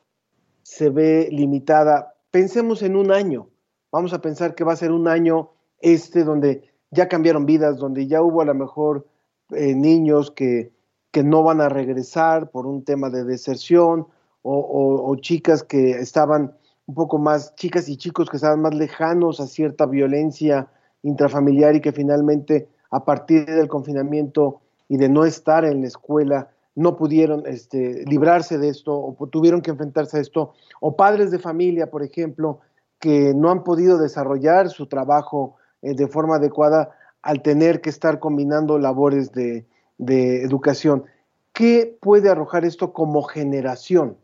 [0.62, 2.14] se ve limitada?
[2.30, 3.48] Pensemos en un año.
[3.90, 5.50] Vamos a pensar que va a ser un año
[5.80, 6.62] este donde
[6.92, 9.08] ya cambiaron vidas, donde ya hubo a lo mejor
[9.50, 10.70] eh, niños que
[11.10, 14.06] que no van a regresar por un tema de deserción
[14.42, 16.54] o, chicas que estaban
[16.86, 20.68] un poco más, chicas y chicos que estaban más lejanos a cierta violencia
[21.02, 26.48] intrafamiliar y que finalmente a partir del confinamiento y de no estar en la escuela
[26.74, 31.38] no pudieron este, librarse de esto o tuvieron que enfrentarse a esto, o padres de
[31.38, 32.60] familia, por ejemplo,
[32.98, 36.90] que no han podido desarrollar su trabajo eh, de forma adecuada
[37.22, 39.66] al tener que estar combinando labores de,
[40.00, 41.04] de educación.
[41.52, 44.16] ¿Qué puede arrojar esto como generación?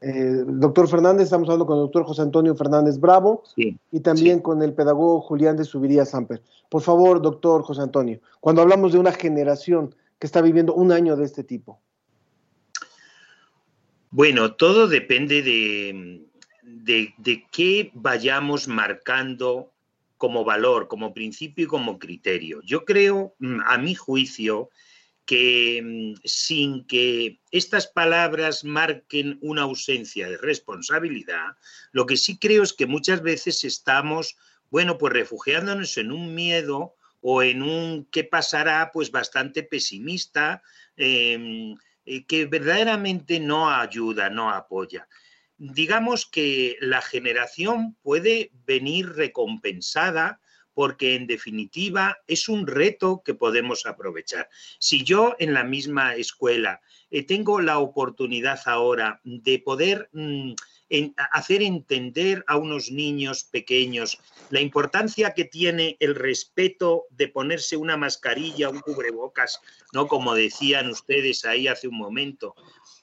[0.00, 4.62] Eh, doctor Fernández, estamos hablando con el doctor José Antonio Fernández Bravo y también con
[4.62, 6.42] el pedagogo Julián de Subiría Samper.
[6.70, 11.16] Por favor, doctor José Antonio, cuando hablamos de una generación que está viviendo un año
[11.16, 11.80] de este tipo.
[14.10, 16.22] Bueno, todo depende de,
[16.62, 19.72] de, de qué vayamos marcando
[20.16, 22.60] como valor, como principio y como criterio.
[22.62, 24.70] Yo creo, mm, a mi juicio,
[25.28, 31.58] que mm, sin que estas palabras marquen una ausencia de responsabilidad,
[31.92, 34.38] lo que sí creo es que muchas veces estamos,
[34.70, 40.62] bueno, pues refugiándonos en un miedo o en un qué pasará, pues bastante pesimista,
[40.96, 41.76] em,
[42.06, 45.08] eh, que verdaderamente no ayuda, no apoya.
[45.58, 50.40] Digamos que la generación puede venir recompensada
[50.78, 54.48] porque en definitiva es un reto que podemos aprovechar.
[54.78, 60.52] Si yo en la misma escuela eh, tengo la oportunidad ahora de poder mm,
[61.32, 64.20] hacer entender a unos niños pequeños
[64.50, 69.60] la importancia que tiene el respeto de ponerse una mascarilla, un cubrebocas,
[69.92, 70.06] ¿no?
[70.06, 72.54] Como decían ustedes ahí hace un momento,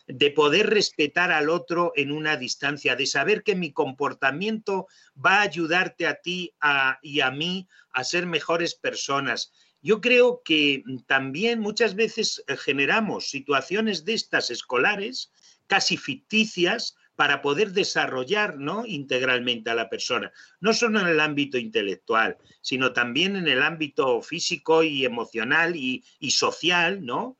[0.07, 4.87] de poder respetar al otro en una distancia, de saber que mi comportamiento
[5.23, 6.53] va a ayudarte a ti
[7.01, 9.51] y a mí a ser mejores personas.
[9.81, 15.31] Yo creo que también muchas veces eh, generamos situaciones de estas escolares,
[15.67, 18.85] casi ficticias, para poder desarrollar ¿no?
[18.85, 24.21] integralmente a la persona, no solo en el ámbito intelectual, sino también en el ámbito
[24.21, 27.37] físico y emocional y, y social, ¿no?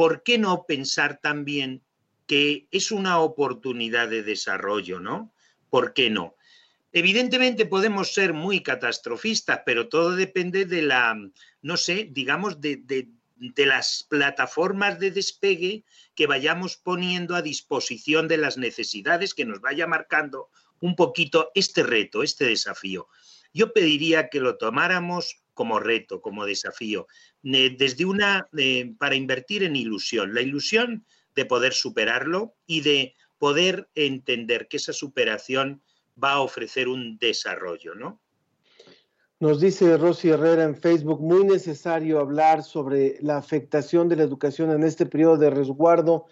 [0.00, 1.82] ¿Por qué no pensar también
[2.26, 5.30] que es una oportunidad de desarrollo, ¿no?
[5.68, 6.36] ¿Por qué no?
[6.90, 11.18] Evidentemente podemos ser muy catastrofistas, pero todo depende de la,
[11.60, 15.84] no sé, digamos, de, de, las plataformas de despegue
[16.14, 20.48] que vayamos poniendo a disposición de las necesidades que nos vaya marcando
[20.80, 23.06] un poquito este reto, este desafío.
[23.52, 27.06] Yo pediría que lo tomáramos como reto, como desafío,
[27.42, 33.88] desde una, eh, para invertir en ilusión, la ilusión de poder superarlo y de poder
[33.94, 35.82] entender que esa superación
[36.22, 38.20] va a ofrecer un desarrollo, ¿no?
[39.40, 44.70] Nos dice Rosy Herrera en Facebook, muy necesario hablar sobre la afectación de la educación
[44.70, 46.26] en este periodo de resguardo.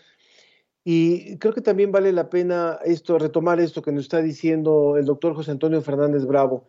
[0.84, 5.06] Y creo que también vale la pena esto, retomar esto que nos está diciendo el
[5.06, 6.66] doctor José Antonio Fernández Bravo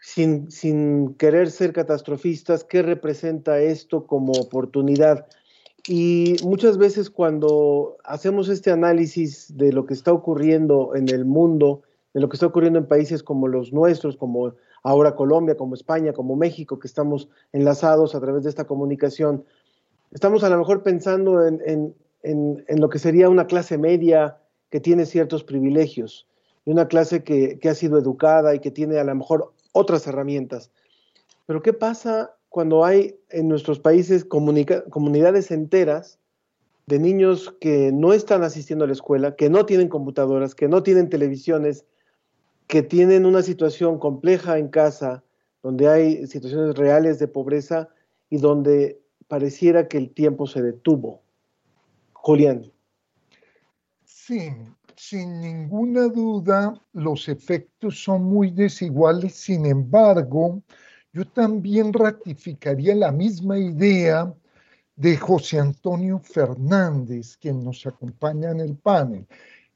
[0.00, 5.26] sin, querer ser catastrofistas, ¿qué representa esto como oportunidad?
[5.88, 11.82] Y muchas veces cuando hacemos este análisis de lo que está ocurriendo en el mundo,
[12.12, 16.12] de lo que está ocurriendo en países como los nuestros, como ahora Colombia, como España,
[16.12, 19.44] como México, que estamos enlazados a través de esta comunicación,
[20.12, 24.38] estamos a lo mejor pensando en, lo que sería una clase media
[24.70, 26.26] que tiene ciertos privilegios
[26.64, 30.06] y una clase que, que ha sido educada y que tiene a lo mejor otras
[30.06, 30.70] herramientas.
[31.46, 36.18] Pero ¿qué pasa cuando hay en nuestros países comunidades enteras
[36.86, 40.82] de niños que no están asistiendo a la escuela, que no tienen computadoras, que no
[40.82, 41.84] tienen televisiones,
[42.66, 45.22] que tienen una situación compleja en casa,
[45.62, 47.88] donde hay situaciones reales de pobreza
[48.30, 51.22] y donde pareciera que el tiempo se detuvo?
[52.12, 52.72] Julián.
[54.04, 54.50] Sí,
[54.96, 59.34] sin ninguna duda, los efectos son muy desiguales.
[59.34, 60.62] Sin embargo,
[61.12, 64.34] yo también ratificaría la misma idea
[64.96, 69.26] de José Antonio Fernández, quien nos acompaña en el panel,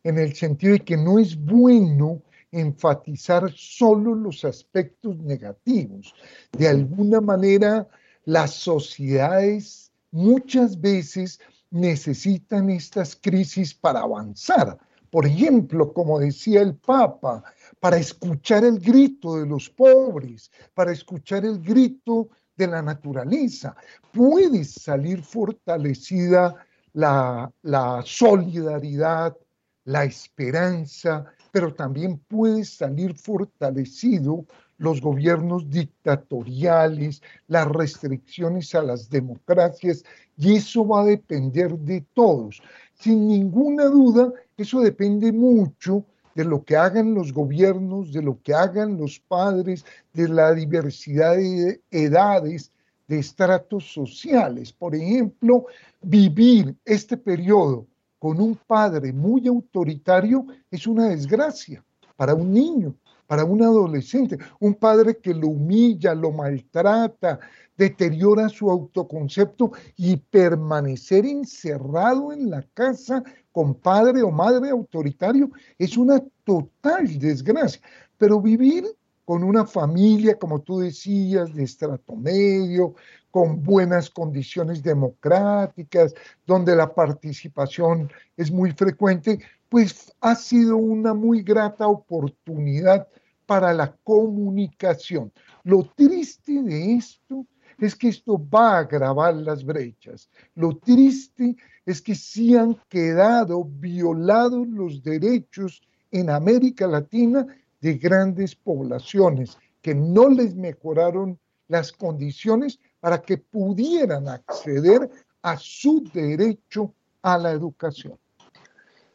[0.03, 6.15] en el sentido de que no es bueno enfatizar solo los aspectos negativos.
[6.53, 7.87] De alguna manera,
[8.25, 11.39] las sociedades muchas veces
[11.71, 14.79] necesitan estas crisis para avanzar.
[15.11, 17.43] Por ejemplo, como decía el Papa,
[17.81, 23.75] para escuchar el grito de los pobres, para escuchar el grito de la naturaleza.
[24.13, 26.55] Puede salir fortalecida
[26.93, 29.37] la, la solidaridad,
[29.85, 34.45] la esperanza, pero también puede salir fortalecido
[34.79, 40.05] los gobiernos dictatoriales, las restricciones a las democracias,
[40.37, 42.63] y eso va a depender de todos.
[42.95, 44.33] Sin ninguna duda,
[44.63, 46.05] eso depende mucho
[46.35, 51.37] de lo que hagan los gobiernos, de lo que hagan los padres, de la diversidad
[51.37, 52.71] de edades,
[53.09, 54.73] de estratos sociales.
[54.73, 55.67] Por ejemplo,
[56.01, 57.87] vivir este periodo
[58.19, 61.83] con un padre muy autoritario es una desgracia
[62.17, 62.95] para un niño,
[63.31, 67.39] para un adolescente, un padre que lo humilla, lo maltrata,
[67.77, 73.23] deteriora su autoconcepto y permanecer encerrado en la casa
[73.53, 77.81] con padre o madre autoritario es una total desgracia.
[78.19, 78.85] Pero vivir
[79.25, 82.97] con una familia, como tú decías, de estrato medio,
[83.31, 86.17] con buenas condiciones democráticas,
[86.49, 93.07] donde la participación es muy frecuente, pues ha sido una muy grata oportunidad
[93.51, 95.33] para la comunicación.
[95.65, 97.45] Lo triste de esto
[97.81, 100.31] es que esto va a agravar las brechas.
[100.55, 105.83] Lo triste es que sí han quedado violados los derechos
[106.13, 107.45] en América Latina
[107.81, 111.37] de grandes poblaciones que no les mejoraron
[111.67, 115.11] las condiciones para que pudieran acceder
[115.43, 118.17] a su derecho a la educación.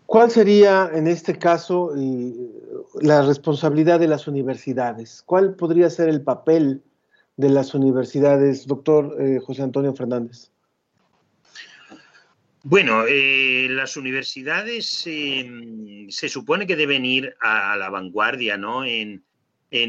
[0.05, 1.91] ¿Cuál sería en este caso
[3.01, 5.23] la responsabilidad de las universidades?
[5.25, 6.83] ¿Cuál podría ser el papel
[7.37, 10.51] de las universidades, doctor eh, José Antonio Fernández?
[12.63, 18.85] Bueno, eh, las universidades em, se supone que deben ir a la vanguardia, ¿no?
[18.85, 19.23] En,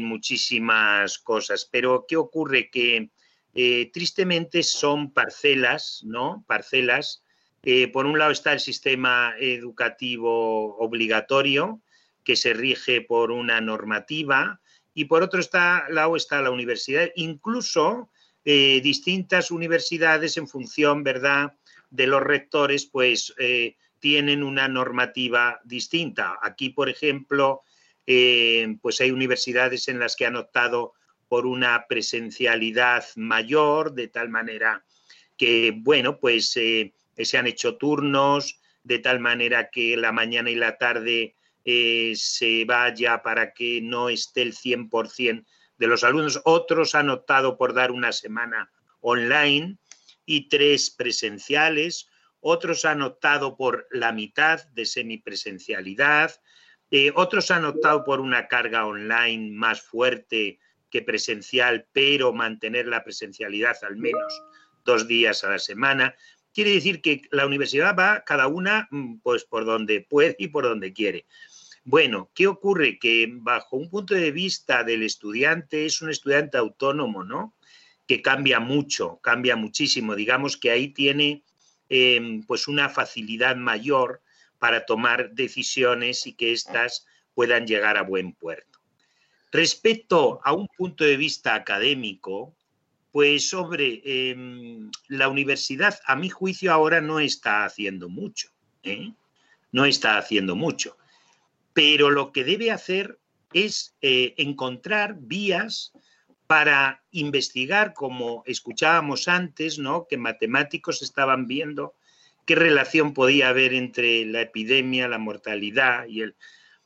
[0.01, 1.65] muchísimas cosas.
[1.71, 2.69] Pero ¿qué ocurre?
[2.69, 3.09] Que
[3.55, 6.43] eh, tristemente son parcelas, ¿no?
[6.45, 7.23] Parcelas.
[7.91, 11.81] Por un lado está el sistema educativo obligatorio,
[12.23, 14.61] que se rige por una normativa,
[14.93, 15.39] y por otro
[15.89, 18.09] lado está la universidad, incluso
[18.43, 21.53] eh, distintas universidades en función, ¿verdad?,
[21.89, 26.39] de los rectores, pues eh, tienen una normativa distinta.
[26.41, 27.61] Aquí, por ejemplo,
[28.07, 30.93] eh, pues hay universidades en las que han optado
[31.27, 34.83] por una presencialidad mayor, de tal manera
[35.37, 36.57] que, bueno, pues
[37.25, 42.63] se han hecho turnos, de tal manera que la mañana y la tarde eh, se
[42.65, 45.45] vaya para que no esté el 100%
[45.77, 46.39] de los alumnos.
[46.45, 49.77] Otros han optado por dar una semana online
[50.25, 52.07] y tres presenciales.
[52.39, 56.39] Otros han optado por la mitad de semipresencialidad.
[56.91, 60.59] Eh, otros han optado por una carga online más fuerte
[60.89, 64.41] que presencial, pero mantener la presencialidad al menos
[64.85, 66.15] dos días a la semana.
[66.57, 70.63] Quiere decir que la universidad va cada una mm, pues por donde puede y por
[70.63, 71.27] donde quiere.
[71.83, 72.97] Bueno, ¿qué ocurre?
[72.97, 77.53] Que bajo un punto de vista del estudiante es un estudiante autónomo, ¿no?
[78.07, 80.15] Que cambia mucho, cambia muchísimo.
[80.15, 81.43] Digamos que ahí tiene
[81.89, 84.23] em, pues una facilidad mayor
[84.57, 87.05] para tomar decisiones y que éstas
[87.35, 88.79] puedan llegar a buen puerto.
[89.51, 92.56] Respecto a un punto de vista académico,
[93.17, 98.49] pues sobre em, la universidad, a mi juicio ahora no está haciendo mucho,
[98.83, 99.11] ¿eh?
[99.71, 100.95] no está haciendo mucho
[101.77, 103.19] pero lo que debe hacer
[103.53, 105.93] es eh, encontrar vías
[106.47, 110.07] para investigar, como escuchábamos antes, ¿no?
[110.09, 111.93] que matemáticos estaban viendo
[112.47, 116.35] qué relación podía haber entre la epidemia, la mortalidad y el,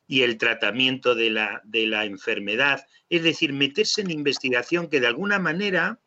[0.08, 2.86] y el tratamiento de la, de la enfermedad.
[3.10, 6.01] Es decir, meterse en investigación que de alguna manera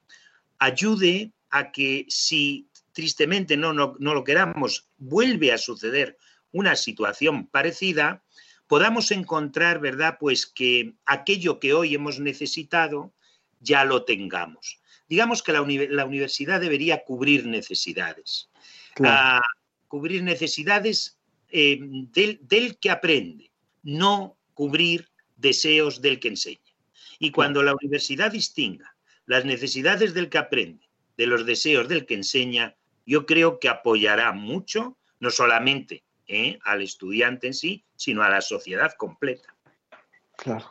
[0.65, 6.17] ayude a que si tristemente no, no, no lo queramos, vuelve a suceder
[6.53, 8.25] una situación parecida,
[8.67, 10.17] podamos encontrar, ¿verdad?
[10.19, 13.13] Pues que aquello que hoy hemos necesitado
[13.61, 14.81] ya lo tengamos.
[15.09, 18.49] Digamos que la, universidad debería cubrir necesidades.
[19.03, 19.43] Ah,
[19.89, 21.19] cubrir necesidades
[21.51, 23.51] eh, del, del, que aprende,
[23.83, 26.61] no cubrir deseos del que enseña.
[27.19, 28.94] Y cuando la universidad distinga
[29.27, 34.33] las necesidades del que aprende de los deseos del que enseña, yo creo que apoyará
[34.33, 36.59] mucho, no solamente ¿eh?
[36.65, 39.55] al estudiante en sí, sino a la sociedad completa.
[40.37, 40.65] Claro.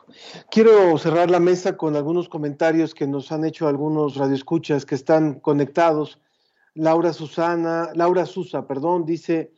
[0.51, 5.39] Quiero cerrar la mesa con algunos comentarios que nos han hecho algunos radioescuchas que están
[5.39, 6.20] conectados
[6.76, 9.51] Laura Susana, Laura Susa, perdón, dice,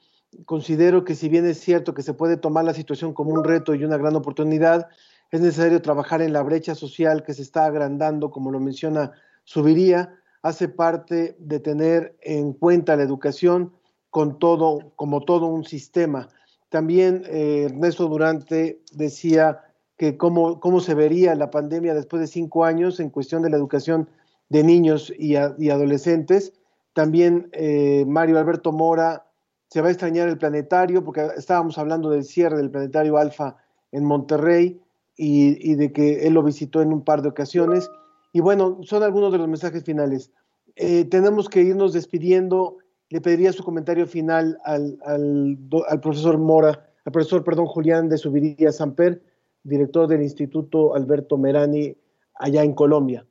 [0.45, 3.73] considero que si bien es cierto que se puede tomar la situación como un reto
[3.73, 4.89] y una gran oportunidad,
[5.31, 9.11] es necesario trabajar en la brecha social que se está agrandando, como lo menciona
[9.43, 13.73] Subiría, hace parte de tener en cuenta la educación
[14.09, 16.29] con todo, como todo un sistema.
[16.69, 19.61] También eh, Ernesto Durante decía
[19.97, 23.57] que cómo, cómo se vería la pandemia después de cinco años en cuestión de la
[23.57, 24.09] educación
[24.49, 26.53] de niños y, adolescentes.
[26.93, 29.25] También eh, Mario Alberto Mora
[29.69, 33.57] se va a extrañar el planetario, porque estábamos hablando del cierre del planetario Alfa
[33.91, 34.81] en Monterrey
[35.17, 37.89] y, de que él lo visitó en un par de ocasiones.
[38.33, 40.31] Y bueno, son algunos de los mensajes finales.
[40.75, 42.77] Eh, tenemos que irnos despidiendo.
[43.09, 45.57] Le pediría su comentario final al, al,
[46.01, 49.21] profesor Mora, al profesor, perdón, Julián de Subiría Samper,
[49.63, 51.95] director del Instituto Alberto Merani,
[52.35, 53.25] allá en Colombia.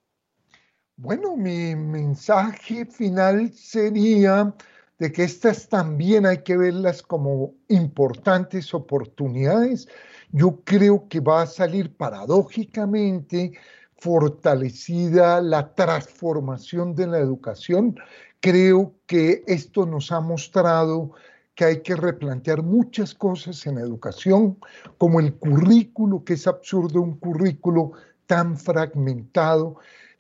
[0.97, 4.55] Bueno, mi mensaje final sería
[4.99, 9.89] de que estas también hay que verlas como importantes oportunidades.
[10.37, 13.53] Yo creo que va a salir paradójicamente
[13.99, 17.95] fortalecida la transformación de la educación.
[18.41, 21.13] Creo que esto nos ha mostrado
[21.55, 24.59] que hay que replantear muchas cosas en educación,
[24.99, 27.93] como el currículo, que es absurdo un currículo
[28.27, 29.77] tan fragmentado,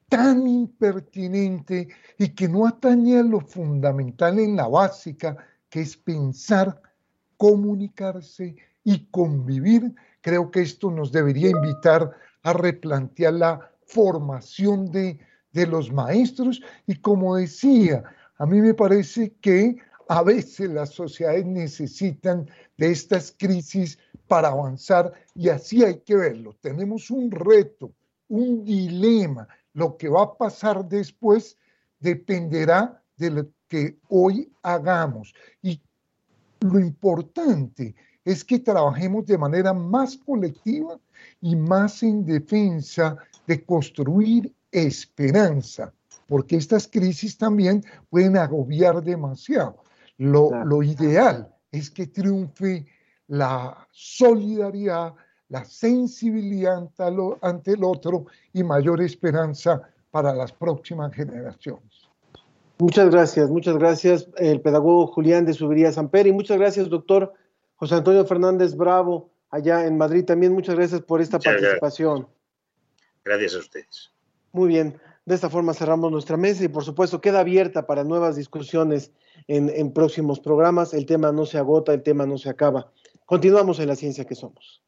[0.08, 1.88] tan impertinente
[2.18, 5.36] y que no atañe a lo fundamental en la básica,
[5.68, 6.80] que es pensar,
[7.36, 8.54] comunicarse
[8.84, 9.94] y convivir.
[10.20, 12.12] Creo que esto nos debería invitar
[12.42, 15.18] a replantear la formación de,
[15.52, 18.04] de los maestros y como decía,
[18.38, 19.76] a mí me parece que
[20.08, 26.54] a veces las sociedades necesitan de estas crisis para avanzar y así hay que verlo.
[26.60, 27.92] Tenemos un reto,
[28.28, 29.48] un dilema.
[29.72, 31.56] Lo que va a pasar después
[32.00, 35.34] dependerá de lo que hoy hagamos.
[35.62, 35.80] Y
[36.60, 37.94] lo importante
[38.24, 40.98] es que trabajemos de manera más colectiva
[41.40, 43.16] y más en defensa
[43.46, 45.92] de construir esperanza,
[46.26, 49.76] porque estas crisis también pueden agobiar demasiado.
[50.16, 52.86] Lo, ideal es que triunfe
[53.26, 55.14] la solidaridad,
[55.48, 56.88] la sensibilidad
[57.42, 62.08] ante, el otro y mayor esperanza para las próximas generaciones.
[62.78, 67.32] Muchas gracias, muchas gracias, el pedagogo Julián de Subiría Samper y muchas gracias, doctor
[67.76, 70.24] José Antonio Fernández Bravo, allá en Madrid.
[70.24, 72.28] También muchas gracias por esta participación.
[73.24, 74.12] Gracias a ustedes.
[74.52, 78.36] Muy bien, de esta forma cerramos nuestra mesa y por supuesto queda abierta para nuevas
[78.36, 79.10] discusiones
[79.48, 80.94] en, próximos programas.
[80.94, 82.92] El tema no se agota, el tema no se acaba.
[83.24, 84.82] Continuamos en la ciencia que somos.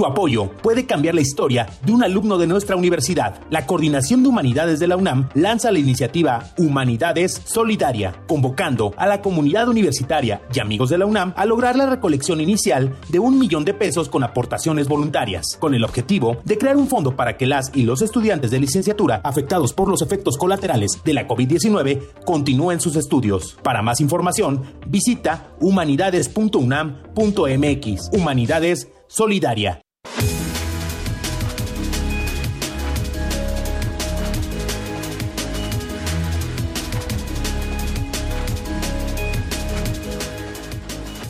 [0.00, 3.38] Tu apoyo puede cambiar la historia de un alumno de nuestra universidad.
[3.50, 9.20] La Coordinación de Humanidades de la UNAM lanza la iniciativa Humanidades Solidaria, convocando a la
[9.20, 13.66] comunidad universitaria y amigos de la UNAM a lograr la recolección inicial de un millón
[13.66, 17.70] de pesos con aportaciones voluntarias, con el objetivo de crear un fondo para que las
[17.74, 22.96] y los estudiantes de licenciatura afectados por los efectos colaterales de la COVID-19 continúen sus
[22.96, 23.58] estudios.
[23.62, 28.10] Para más información, visita humanidades.unam.mx.
[28.14, 29.82] Humanidades solidaria.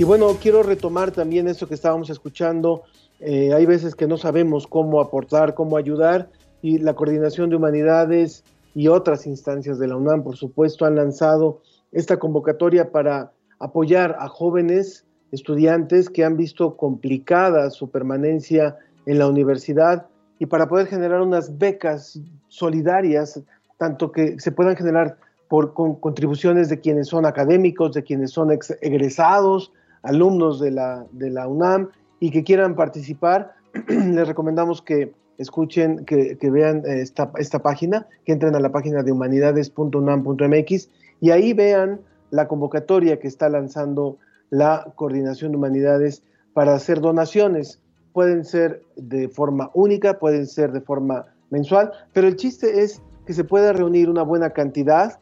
[0.01, 2.85] Y bueno, quiero retomar también esto que estábamos escuchando.
[3.18, 6.31] Eh, hay veces que no sabemos cómo aportar, cómo ayudar,
[6.62, 8.43] y la Coordinación de Humanidades
[8.75, 11.61] y otras instancias de la UNAM, por supuesto, han lanzado
[11.93, 18.76] esta convocatoria para apoyar a jóvenes estudiantes que han visto complicada su permanencia
[19.07, 20.07] en la universidad
[20.39, 23.41] y para poder generar unas becas solidarias,
[23.78, 25.16] tanto que se puedan generar
[25.49, 28.51] por contribuciones de quienes son académicos, de quienes son
[28.81, 29.72] egresados,
[30.03, 33.53] alumnos de la, de la UNAM y que quieran participar,
[33.89, 39.11] les recomendamos que escuchen, que, vean esta, esta, página, que entren a la página de
[39.11, 42.01] humanidades.unam.mx y ahí vean
[42.31, 44.18] la convocatoria que está lanzando
[44.51, 46.23] la Coordinación de Humanidades
[46.53, 47.81] para hacer donaciones.
[48.13, 53.33] Pueden ser de forma única, pueden ser de forma mensual, pero el chiste es que
[53.33, 55.19] se pueda reunir una buena cantidad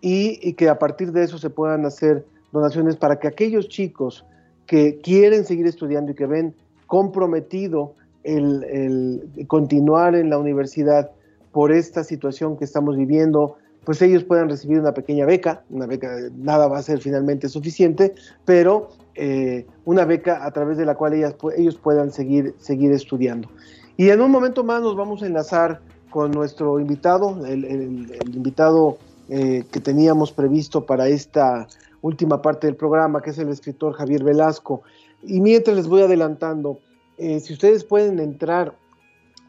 [0.00, 4.26] y, que a partir de eso se puedan hacer donaciones para que aquellos chicos
[4.66, 6.54] que quieren seguir estudiando y que ven
[6.86, 11.10] comprometido el, continuar en la universidad
[11.52, 16.08] por esta situación que estamos viviendo, pues ellos puedan recibir una pequeña beca, una beca,
[16.36, 18.14] nada va a ser finalmente suficiente,
[18.44, 23.48] pero eh, una beca a través de la cual ellos puedan seguir, seguir estudiando.
[23.96, 25.80] Y en un momento más nos vamos a enlazar
[26.10, 31.66] con nuestro invitado, el, invitado eh, que teníamos previsto para esta
[32.02, 34.82] última parte del programa, que es el escritor Javier Velasco.
[35.22, 36.80] Y mientras les voy adelantando,
[37.16, 38.74] eh, si ustedes pueden entrar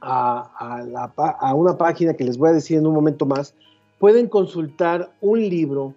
[0.01, 0.51] a,
[1.39, 3.55] a, una página que les voy a decir en un momento más,
[4.03, 5.95] pueden consultar un libro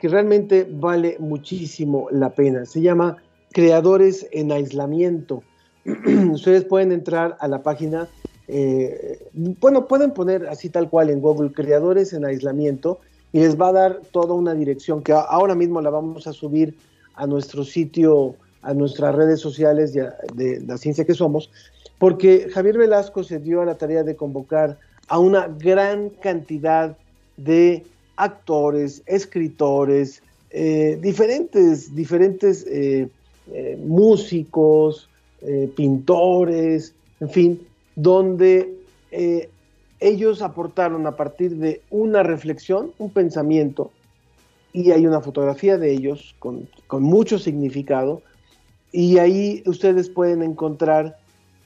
[0.00, 2.66] que realmente vale muchísimo la pena.
[2.66, 3.18] Se llama
[3.52, 5.44] Creadores en Aislamiento.
[6.32, 8.08] ustedes pueden entrar a la página,
[8.48, 9.30] eh,
[9.60, 12.98] bueno, pueden poner así tal cual en Google, Creadores en Aislamiento,
[13.30, 16.76] y les va a dar toda una dirección que ahora mismo la vamos a subir
[17.14, 21.52] a nuestro sitio, a nuestras redes sociales de, de la ciencia que somos,
[22.00, 24.76] porque Javier Velasco se dio a la tarea de convocar
[25.06, 26.96] a una gran cantidad
[27.36, 27.84] de
[28.16, 33.08] actores, escritores, eh, diferentes, diferentes eh,
[33.52, 35.08] eh, músicos,
[35.76, 37.60] pintores, en fin,
[37.94, 38.72] donde
[40.00, 43.90] ellos aportaron a partir de una reflexión, un pensamiento,
[44.72, 48.22] y hay una fotografía de ellos con, con mucho significado,
[48.90, 51.18] y ahí ustedes pueden encontrar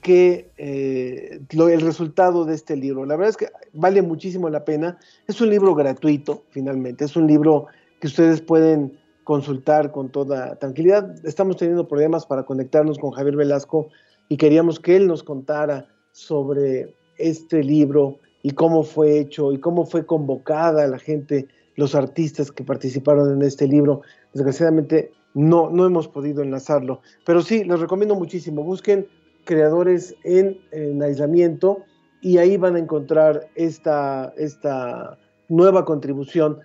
[0.02, 3.04] que eh, el resultado de este libro.
[3.04, 4.98] La verdad es que vale muchísimo la pena.
[5.26, 7.04] Es un libro gratuito, finalmente.
[7.04, 7.66] Es un libro
[8.00, 11.14] que ustedes pueden consultar con toda tranquilidad.
[11.26, 13.88] Estamos teniendo problemas para conectarnos con Javier Velasco
[14.28, 19.84] y queríamos que él nos contara sobre este libro y cómo fue hecho y cómo
[19.84, 24.02] fue convocada la gente, los artistas que participaron en este libro.
[24.32, 28.62] Desgraciadamente no, no hemos podido enlazarlo, pero sí, les recomiendo muchísimo.
[28.62, 29.06] Busquen
[29.48, 30.58] creadores en,
[31.02, 31.78] aislamiento
[32.20, 35.18] y ahí van a encontrar esta, esta
[35.48, 36.58] nueva contribución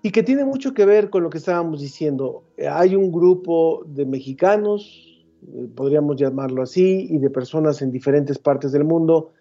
[0.00, 2.44] y que tiene mucho que ver con lo que estábamos diciendo.
[2.70, 8.70] Hay un grupo de mexicanos, eh, podríamos llamarlo así, y de personas en diferentes partes
[8.70, 9.32] del mundo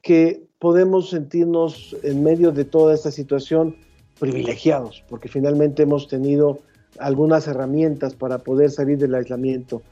[0.00, 3.76] que podemos sentirnos en medio de toda esta situación
[4.18, 6.60] privilegiados, porque finalmente hemos tenido
[6.98, 9.82] algunas herramientas para poder salir del aislamiento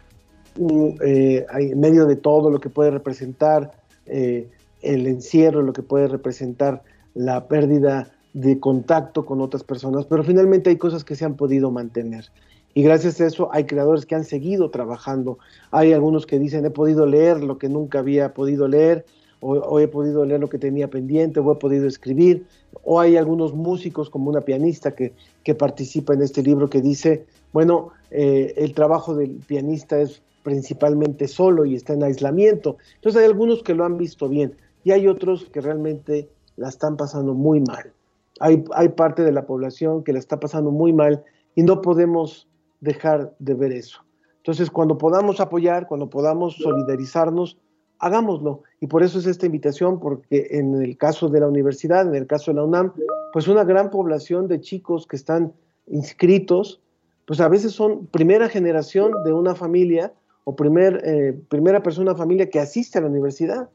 [1.04, 3.72] eh, en medio de todo lo que puede representar
[4.06, 4.48] eh,
[4.82, 6.82] el encierro, lo que puede representar
[7.14, 11.70] la pérdida de contacto con otras personas, pero finalmente hay cosas que se han podido
[11.70, 12.26] mantener.
[12.74, 15.38] Y gracias a eso hay creadores que han seguido trabajando.
[15.70, 19.06] Hay algunos que dicen, he podido leer lo que nunca había podido leer,
[19.40, 22.46] o, he podido leer lo que tenía pendiente, o he podido escribir.
[22.84, 27.24] O hay algunos músicos, como una pianista que, que participa en este libro, que dice,
[27.52, 32.76] bueno, eh, el trabajo del pianista es principalmente solo y está en aislamiento.
[32.94, 36.96] Entonces hay algunos que lo han visto bien y hay otros que realmente la están
[36.96, 37.92] pasando muy mal.
[38.38, 41.24] Hay, hay parte de la población que la está pasando muy mal
[41.56, 42.46] y no podemos
[42.80, 44.04] dejar de ver eso.
[44.36, 47.58] Entonces, cuando podamos apoyar, cuando podamos solidarizarnos,
[47.98, 48.62] hagámoslo.
[48.78, 52.28] Y por eso es esta invitación, porque en el caso de la universidad, en el
[52.28, 52.92] caso de la UNAM,
[53.32, 55.54] pues una gran población de chicos que están
[55.88, 56.80] inscritos,
[57.24, 60.12] pues a veces son primera generación de una familia
[60.48, 63.68] o eh, primera persona familia que asiste a la universidad.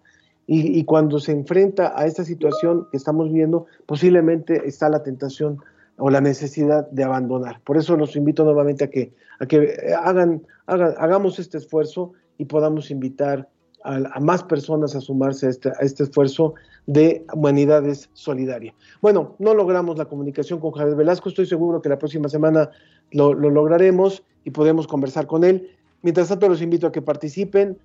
[0.48, 5.60] Y, cuando se enfrenta a esta situación que estamos viendo, posiblemente está la tentación
[5.98, 7.62] o la necesidad de abandonar.
[7.64, 12.92] Por eso los invito nuevamente a que, a que hagan, hagamos este esfuerzo y podamos
[12.92, 13.48] invitar
[13.86, 16.56] a, más personas a sumarse a este, a este, esfuerzo
[16.86, 18.74] de humanidades solidaria.
[19.02, 22.72] Bueno, no logramos la comunicación con Javier Velasco, estoy seguro que la próxima semana
[23.12, 25.70] lo, lo lograremos y podemos conversar con él.
[26.02, 27.78] Mientras tanto, los invito a que participen,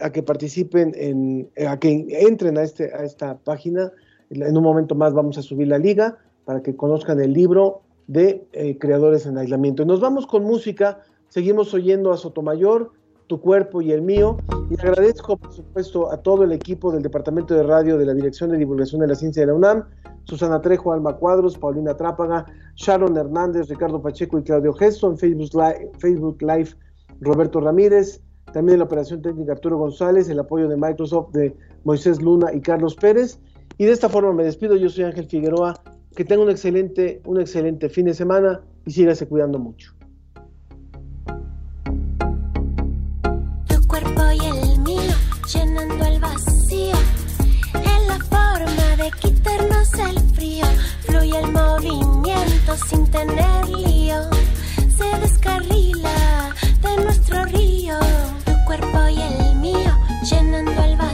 [0.00, 3.90] a, que participen, en, a que entren a, este, a esta página.
[4.30, 8.46] En un momento más vamos a subir la liga para que conozcan el libro de
[8.52, 9.84] eh, Creadores en Aislamiento.
[9.84, 12.92] nos vamos con música, seguimos oyendo a Sotomayor,
[13.26, 14.36] Tu Cuerpo y el Mío,
[14.70, 18.50] y agradezco, por supuesto, a todo el equipo del Departamento de Radio de la Dirección
[18.50, 19.84] de Divulgación de la Ciencia de la UNAM,
[20.24, 22.44] Susana Trejo, Alma Cuadros, Paulina Trápaga,
[22.76, 26.70] Sharon Hernández, Ricardo Pacheco y Claudio Gesto en Facebook Live, Facebook Live
[27.20, 28.20] Roberto Ramírez,
[28.52, 32.94] también la operación técnica Arturo González, el apoyo de Microsoft de Moisés Luna y Carlos
[32.94, 33.38] Pérez.
[33.78, 35.74] Y de esta forma me despido, yo soy Ángel Figueroa,
[36.14, 39.94] que tenga un excelente, un excelente fin de semana y sígase cuidando mucho.
[45.52, 46.96] Llenando el vacío,
[48.08, 50.64] la forma de quitarnos el frío,
[51.00, 54.16] fluye el movimiento sin tener lío,
[54.96, 56.03] se descarrila
[57.02, 57.98] nuestro río,
[58.44, 59.98] tu cuerpo y el mío,
[60.30, 61.13] llenando el vacío.